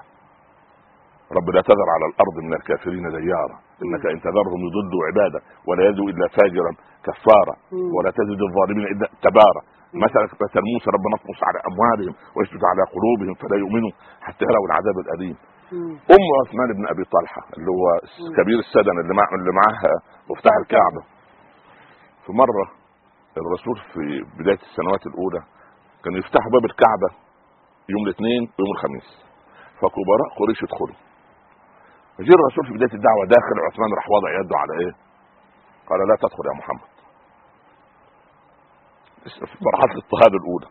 [1.37, 3.57] رب لا تذر على الأرض من الكافرين ديارا.
[3.85, 6.73] إنك إن تذرهم يضلوا عبادك ولا يدعو إلا فاجرا
[7.07, 7.55] كفارا.
[7.97, 9.63] ولا تزد الظالمين إلا تبارا.
[10.05, 13.93] مثلا مثل موسى ربنا اطمس على أموالهم ويشدد على قلوبهم فلا يؤمنوا
[14.27, 15.37] حتى يروا العذاب الأليم.
[16.17, 17.87] أم عثمان بن أبي طلحة اللي هو
[18.39, 19.95] كبير السدن اللي مع اللي معاه
[20.31, 21.03] مفتاح الكعبة.
[22.27, 22.67] في مرة
[23.37, 24.03] الرسول في
[24.39, 25.41] بداية السنوات الأولى
[26.05, 27.09] كان يفتحوا باب الكعبة
[27.93, 29.09] يوم الاثنين ويوم الخميس.
[29.81, 30.99] فكبراء قريش يدخلوا.
[32.17, 34.93] فجاء الرسول في بداية الدعوة داخل عثمان راح وضع يده على إيه؟
[35.89, 36.91] قال لا تدخل يا محمد.
[39.51, 40.69] في مرحلة الاضطهاد الأولى.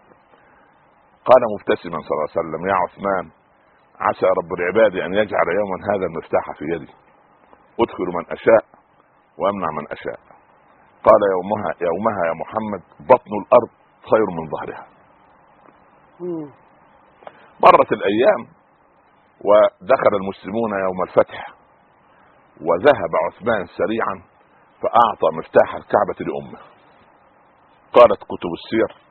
[1.29, 3.25] قال مبتسما صلى الله عليه وسلم يا عثمان
[3.99, 6.93] عسى رب العباد أن يجعل يوما هذا المفتاح في يدي.
[7.79, 8.65] ادخل من أشاء
[9.37, 10.19] وامنع من أشاء.
[11.07, 13.69] قال يومها يومها يا محمد بطن الأرض
[14.11, 14.87] خير من ظهرها.
[17.63, 18.41] مرت الأيام
[19.47, 21.47] ودخل المسلمون يوم الفتح
[22.61, 24.23] وذهب عثمان سريعا
[24.81, 26.59] فأعطى مفتاح الكعبة لأمه.
[27.93, 29.05] قالت كتب السير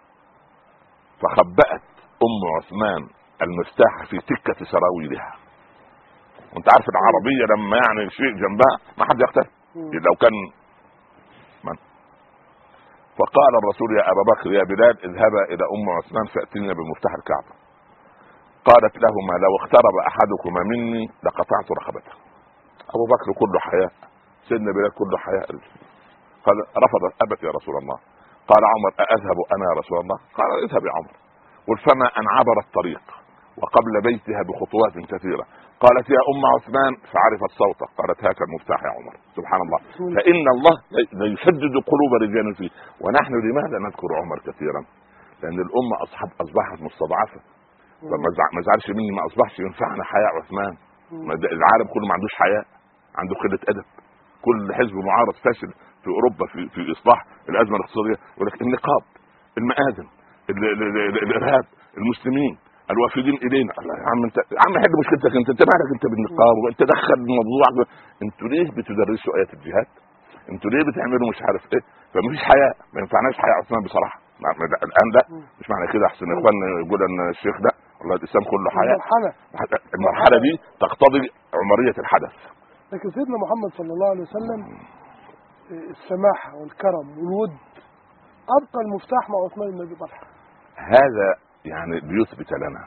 [1.20, 1.82] فخبأت
[2.26, 3.08] أم عثمان
[3.48, 5.32] المفتاح في تكة سراويلها.
[6.52, 9.20] وانت عارف العربية لما يعني شيء جنبها ما حد
[9.76, 9.90] مم.
[10.08, 10.34] لو كان
[11.66, 11.76] من؟
[13.18, 17.54] فقال الرسول يا أبا بكر يا بلال اذهبا إلى أم عثمان فاتينا بمفتاح الكعبة.
[18.68, 22.14] قالت لهما لو اقترب أحدكما مني لقطعت رقبته.
[22.94, 23.92] أبو بكر كله حياء
[24.48, 25.46] سيدنا بلال كله حياء
[26.44, 27.98] قال رفضت أبت يا رسول الله.
[28.50, 31.14] قال عمر أأذهب أنا يا رسول الله؟ قال اذهب يا عمر.
[31.68, 33.23] قل فما أن عبر الطريق.
[33.60, 35.44] وقبل بيتها بخطوات كثيرة.
[35.84, 39.14] قالت يا أم عثمان فعرفت صوته قالت هاك المفتاح يا عمر.
[39.38, 39.78] سبحان الله.
[40.16, 40.74] فإن الله
[41.20, 42.70] ليشدد قلوب رجال فيه.
[43.04, 44.82] ونحن لماذا نذكر عمر كثيرا؟
[45.42, 47.40] لأن الأمة أصحاب أصبحت مستضعفة.
[48.56, 50.74] ما زعلش مني ما أصبحش ينفعنا حياء عثمان.
[51.58, 52.64] العالم كله ما عندوش حياء
[53.18, 53.86] عنده قلة أدب.
[54.46, 55.70] كل حزب معارض فاشل
[56.02, 58.18] في أوروبا في في إصلاح الأزمة الاقتصادية.
[58.36, 59.02] يقول لك النقاب
[59.60, 60.06] المآذن
[60.50, 61.64] ال- ال- ال- الإرهاب
[61.98, 62.54] المسلمين
[62.92, 63.72] الوافدين إلينا.
[63.80, 67.14] الله يا عم انت يا عم حل مشكلتك انت انت مالك انت بالنقاب وانت دخل
[67.22, 67.66] الموضوع.
[68.24, 69.88] أنتوا ليه بتدرسوا آيات الجهاد؟
[70.52, 74.18] أنتوا ليه بتعملوا مش عارف إيه؟ فمفيش حياء ما ينفعناش حياء عثمان بصراحة.
[74.88, 75.22] الآن لا
[75.60, 76.04] مش معنى كده.
[76.10, 79.30] أحسن يا إخوان يقول إن الشيخ ده والله الإسلام كله حياء مرحلة
[79.96, 80.52] المرحلة دي
[80.84, 81.22] تقتضي
[81.60, 82.34] عمرية الحدث.
[82.92, 84.60] لكن سيدنا محمد صلى الله عليه وسلم
[85.94, 87.54] السماحة والكرم والود
[88.58, 90.26] أبقى المفتاح مع عثمان بن أبي طلحة.
[90.76, 91.28] هذا
[91.64, 92.82] يعني ليثبت لنا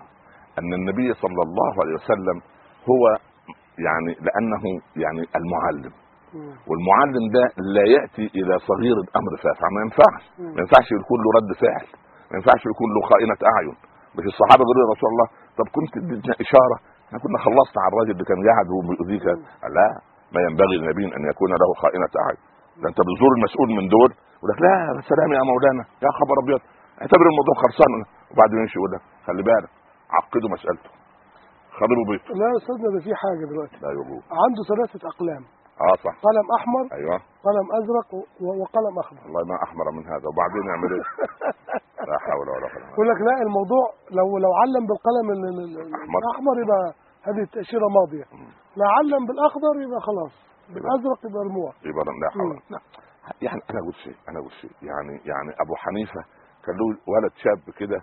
[0.60, 2.38] أن النبي صلى الله عليه وسلم
[2.90, 3.04] هو
[3.88, 4.64] يعني لأنه
[5.04, 5.94] يعني المعلم.
[6.70, 7.44] والمعلم ده
[7.76, 10.24] لا يأتي إلى صغير الأمر فافع ما ينفعش.
[10.56, 11.86] ما ينفعش يكون له رد فعل.
[12.30, 13.76] ما ينفعش يكون له خائنة أعين.
[14.18, 18.12] مش الصحابة بيقولوا يا رسول الله طب كنت اديتنا إشارة؟ إحنا كنا خلصنا على الراجل
[18.16, 19.26] اللي كان قاعد وبيؤذيك
[19.78, 19.88] لا
[20.34, 22.40] ما ينبغي للنبي أن يكون له خائنة أعين.
[22.82, 24.10] ده أنت بتزور المسؤول من دول.
[24.38, 24.76] يقول لك لا
[25.12, 26.62] سلام يا مولانا يا خبر أبيض.
[27.02, 27.92] اعتبر الموضوع خلصان
[28.32, 29.70] وبعدين يمشي يقول لك خلي بالك
[30.18, 30.90] عقدوا مسألته.
[31.78, 33.78] خربوا بيته لا يا استاذنا ده في حاجة دلوقتي.
[33.84, 35.44] لا يقول عنده ثلاثة أقلام.
[35.86, 36.14] آه صح.
[36.28, 37.18] قلم أحمر أيوه.
[37.48, 38.10] قلم أزرق
[38.62, 39.22] وقلم أخضر.
[39.26, 40.26] والله ما أحمر من هذا.
[40.32, 41.06] وبعدين يعمل إيه؟
[42.10, 43.86] لا حول ولا قوة يقول لك لا الموضوع
[44.20, 46.20] لو لو علم بالقلم ال- ال- ال- أحمر.
[46.24, 46.82] الأحمر يبقى
[47.28, 48.26] هذه التأشيرة ماضية.
[48.80, 50.34] لا علم بالأخضر يبقى خلاص.
[50.74, 52.60] بالازرق يبقى رموع يبقى لا حول.
[52.74, 52.80] لا
[53.42, 54.72] يعني أنا أقول شيء أنا أقول شيء.
[54.82, 56.22] يعني يعني أبو حنيفة
[56.66, 58.00] كان له ولد شاب كده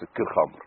[0.00, 0.60] سكير خمر.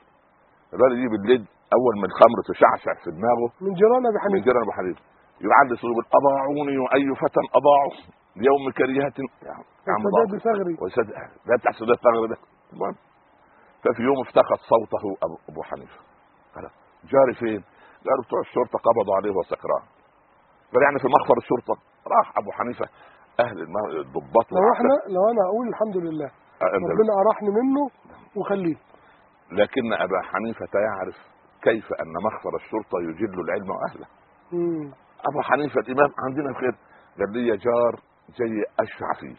[0.73, 1.43] الولد يجي بالليل
[1.77, 3.47] أول ما الخمر تشعشع في دماغه.
[3.65, 5.01] من جيران ابي من حنيفه جيران أبو حنيفة.
[5.47, 7.93] يعد صوب أضاعوني وأي فتى اضاعوا
[8.37, 9.17] ليوم كريهة.
[9.87, 10.45] يا عم وسداد ضاعوا.
[10.47, 10.73] ثغري
[11.47, 12.37] لا بتاع سداد ثغر ده.
[12.73, 12.95] المهم
[13.83, 15.99] ففي يوم افتقد صوته أبو أبو حنيفة.
[16.55, 16.65] قال
[17.11, 17.61] جاري فين؟
[18.07, 19.83] قالوا بتوع الشرطة قبضوا عليه وهو سكران
[20.71, 21.75] قال يعني في مخفر الشرطة.
[22.13, 22.85] راح أبو حنيفة.
[23.39, 23.57] أهل
[24.05, 26.29] الضباط لو إحنا لو أنا أقول الحمد لله
[26.91, 27.83] ربنا أراحني منه
[28.37, 28.77] وخليه.
[29.51, 31.15] لكن أبا حنيفة يعرف
[31.61, 34.07] كيف أن مخفر الشرطة يجل العلم وأهله
[34.51, 34.91] مم.
[35.29, 36.75] أبو حنيفة الإمام عندنا الخير
[37.19, 37.93] قال لي جار
[38.39, 39.35] جاي اشفع فيه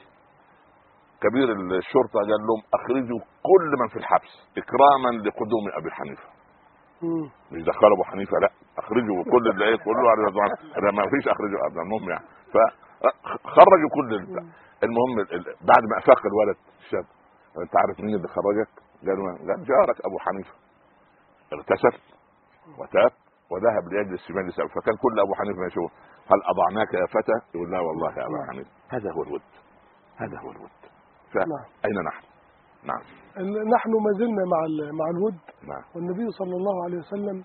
[1.22, 6.28] كبير الشرطة قال لهم أخرجوا كل من في الحبس إكراما لقدوم أبي حنيفة
[7.02, 7.24] مم.
[7.52, 11.80] مش دخلوا أبو حنيفة لا أخرجوا كل اللي إيه كله على ما فيش أخرجوا ابدا
[11.82, 14.50] المهم يعني فخرجوا كل ال-
[14.84, 17.04] المهم ال- ال- بعد ما أفاق الولد الشاب
[17.62, 18.68] انت عارف مين اللي خرجك؟
[19.06, 20.54] قالوا قال جارك أبو حنيفة.
[21.52, 21.98] اغتسل
[22.78, 23.10] وتاب
[23.50, 25.90] وذهب ليجلس في مجلس فكان كل أبو حنيفة يشوف
[26.30, 29.42] هل أضعناك يا فتى؟ يقول لا والله يا أبا حنيفة هذا هو الود.
[30.16, 30.70] هذا هو الود.
[31.36, 31.46] نعم.
[31.82, 32.24] فاين نحن؟
[32.84, 33.00] نعم.
[33.74, 34.60] نحن ما زلنا مع
[34.98, 35.38] مع الود.
[35.68, 35.82] نعم.
[35.94, 37.44] والنبي صلى الله عليه وسلم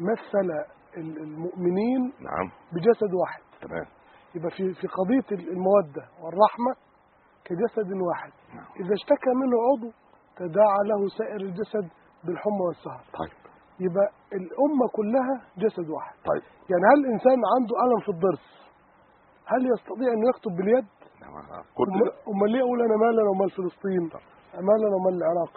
[0.00, 0.48] مثل
[0.96, 2.50] ال- المؤمنين نعم.
[2.72, 3.40] بجسد واحد.
[3.60, 3.86] تمام.
[4.34, 6.72] يبقى في في قضية ال- المودة والرحمة
[7.44, 8.32] كجسد واحد.
[8.54, 8.66] نعم.
[8.80, 9.92] إذا اشتكى منه عضو
[10.36, 11.86] تداعى له سائر الجسد
[12.24, 13.00] بالحمى والسهر.
[13.20, 13.36] طيب.
[13.80, 16.14] يبقى الأمة كلها جسد واحد.
[16.30, 16.42] طيب.
[16.70, 18.46] يعني هل الإنسان عنده ألم في الضرس؟
[19.46, 20.86] هل يستطيع أن يكتب باليد؟
[21.20, 21.62] نعم.
[21.78, 24.02] كل أم- أمال ليه أقول أنا مالنا ومال فلسطين؟
[24.68, 25.54] مالنا ومال العراق؟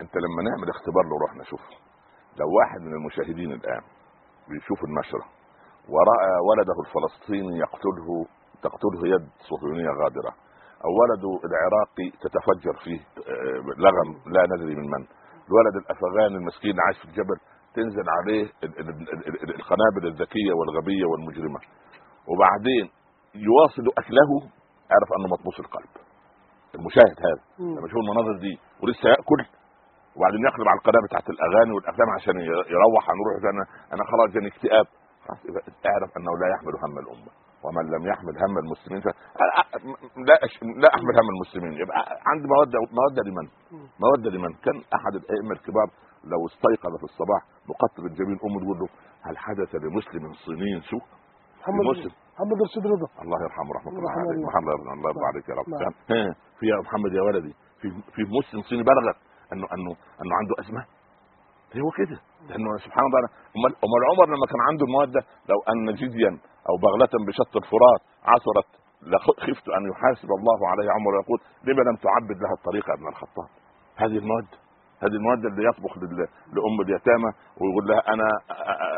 [0.00, 1.60] أنت لما نعمل اختبار لو رحنا شوف
[2.40, 3.82] لو واحد من المشاهدين الآن
[4.48, 5.24] بيشوف النشرة
[5.94, 8.08] ورأى ولده الفلسطيني يقتله
[8.62, 10.32] تقتله يد صهيونية غادرة
[10.84, 13.00] أو ولده العراقي تتفجر فيه
[13.32, 15.02] آه، لغم لا ندري من من.
[15.48, 17.36] الولد الافغاني المسكين عايش في الجبل
[17.74, 21.60] تنزل عليه ال- ال- ال- ال- القنابل الذكية والغبية والمجرمة.
[22.30, 22.84] وبعدين
[23.48, 24.30] يواصل أكله
[24.94, 25.92] عرف أنه مطموس القلب.
[26.74, 27.42] المشاهد هذا.
[27.58, 29.40] لما يشوف المناظر دي ولسه يأكل
[30.16, 32.34] وبعدين يقلب على القناه بتاعت الأغاني والأفلام عشان
[32.74, 33.64] يروح هنروح أنا
[33.94, 34.86] أنا خلاص جاني اكتئاب.
[35.90, 37.32] اعرف أنه لا يحمل هم الأمة.
[37.64, 39.06] ومن لم يحمل هم المسلمين ف...
[40.28, 40.52] لا أش...
[40.82, 43.46] لا احمل هم المسلمين يبقى عندي موده مودة لمن؟
[44.04, 45.88] مودة لمن؟ كان أحد الأئمة الكبار
[46.24, 48.88] لو استيقظ في الصباح مقتل الجبين امه تقول له
[49.22, 51.02] هل حدث لمسلم صيني سوء؟
[51.60, 52.12] محمد المسلم.
[52.34, 54.42] محمد رشيد رضا الله يرحمه رحمة الله عليه.
[54.48, 55.94] محمد الله الله يرضى عليك يا رب نعم.
[56.10, 59.16] ها، في يا محمد يا ولدي في في مسلم صيني بلغك
[59.52, 59.90] انه انه
[60.22, 60.84] أنه عنده أزمة
[61.84, 62.18] هو كده
[62.48, 63.18] لأنه سبحان الله
[63.56, 65.20] امال أمال عمر لما كان عنده المودة
[65.50, 68.70] لو أن جديا أو بغلة بشط الفرات عثرت
[69.02, 73.48] لخفت أن يحاسب الله عليه عمر يقول لما لم تعبد لها الطريق ابن الخطاب؟
[73.96, 74.58] هذه الموده
[75.02, 75.98] هذه الموده اللي يطبخ
[76.54, 78.28] لأم اليتامى ويقول لها أنا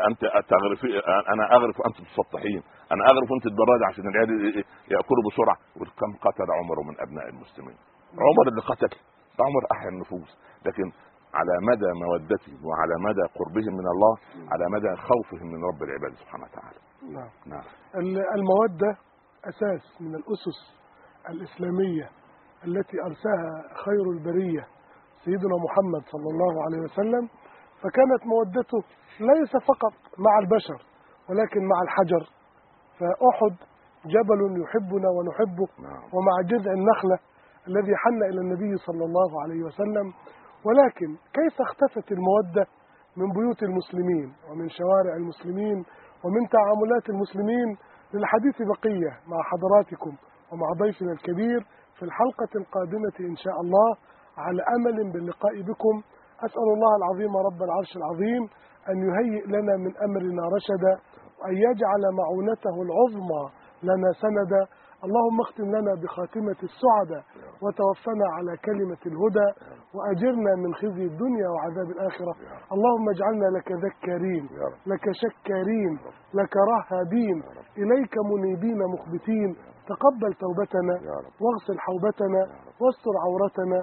[0.09, 0.99] أنت تغرفي
[1.33, 5.57] أنا أغرف وأنت تسطحين أنا أغرف وأنت تبردي عشان العيال يأكلوا بسرعة.
[5.75, 7.77] يقول كم قتل عمر من أبناء المسلمين؟
[8.27, 8.91] عمر اللي قتل
[9.39, 10.37] عمر أحيا النفوس.
[10.65, 10.91] لكن
[11.33, 14.13] على مدى مودتهم وعلى مدى قربهم من الله
[14.51, 16.79] على مدى خوفهم من رب العباد سبحانه وتعالى.
[17.11, 17.29] نعم.
[17.45, 17.63] نعم.
[17.95, 18.97] ال- المودة
[19.45, 20.59] أساس من الأسس
[21.29, 22.09] الإسلامية
[22.67, 24.67] التي أرساها خير البرية
[25.25, 27.27] سيدنا محمد صلى الله عليه وسلم
[27.81, 28.77] فكانت مودته
[29.19, 30.85] ليس فقط مع البشر
[31.29, 32.29] ولكن مع الحجر.
[32.99, 33.55] فأحد
[34.05, 36.03] جبل يحبنا ونحبه نعم.
[36.13, 37.17] ومع جذع النخلة
[37.67, 40.13] الذي حن إلى النبي صلى الله عليه وسلم.
[40.65, 42.67] ولكن كيف اختفت المودة
[43.17, 45.85] من بيوت المسلمين ومن شوارع المسلمين
[46.23, 47.77] ومن تعاملات المسلمين
[48.13, 50.13] للحديث بقية مع حضراتكم
[50.51, 51.59] ومع ضيفنا الكبير
[51.97, 53.89] في الحلقة القادمة إن شاء الله
[54.37, 55.95] على أمل باللقاء بكم.
[56.45, 58.43] أسأل الله العظيم رب العرش العظيم
[58.89, 60.93] أن يهيئ لنا من أمرنا رشدا
[61.39, 63.43] وأن يجعل معونته العظمى
[63.83, 64.61] لنا سندا
[65.03, 67.23] اللهم اختم لنا بخاتمة السعداء
[67.63, 69.49] وتوفنا على كلمة الهدى
[69.95, 72.33] وأجرنا من خزي الدنيا وعذاب الآخرة.
[72.71, 74.49] اللهم اجعلنا لك ذكارين
[74.87, 75.93] لك شكارين
[76.33, 77.37] لك رهابين.
[77.77, 79.55] إليك منيبين مخبتين.
[79.91, 80.95] تقبل توبتنا
[81.43, 82.41] واغسل حوبتنا
[82.81, 83.79] واستر عورتنا.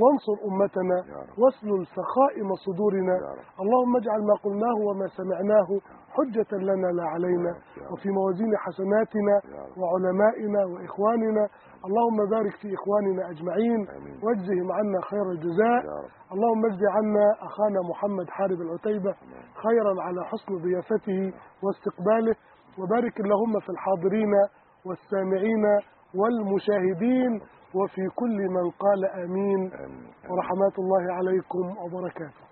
[0.00, 0.98] وانصر أمتنا
[1.40, 3.16] واسلل سخائم صدورنا.
[3.62, 5.68] اللهم اجعل ما قلناه وما سمعناه
[6.16, 7.52] حجة لنا لا علينا
[7.92, 9.34] وفي موازين حسناتنا
[9.78, 11.44] وعلمائنا وإخواننا.
[11.86, 13.80] اللهم بارك في إخواننا أجمعين
[14.24, 15.80] واجزهم عنا خير الجزاء.
[16.32, 19.14] اللهم اجزي عنا أخانا محمد حارب العتيبة
[19.64, 21.32] خيرا على حسن ضيافته
[21.62, 22.34] واستقباله.
[22.78, 24.32] وبارك اللهم في الحاضرين
[24.86, 25.64] والسامعين
[26.18, 27.32] والمشاهدين
[27.74, 29.60] وفي كل من قال آمين.
[30.30, 32.42] ورحمات الله عليكم وبركاته.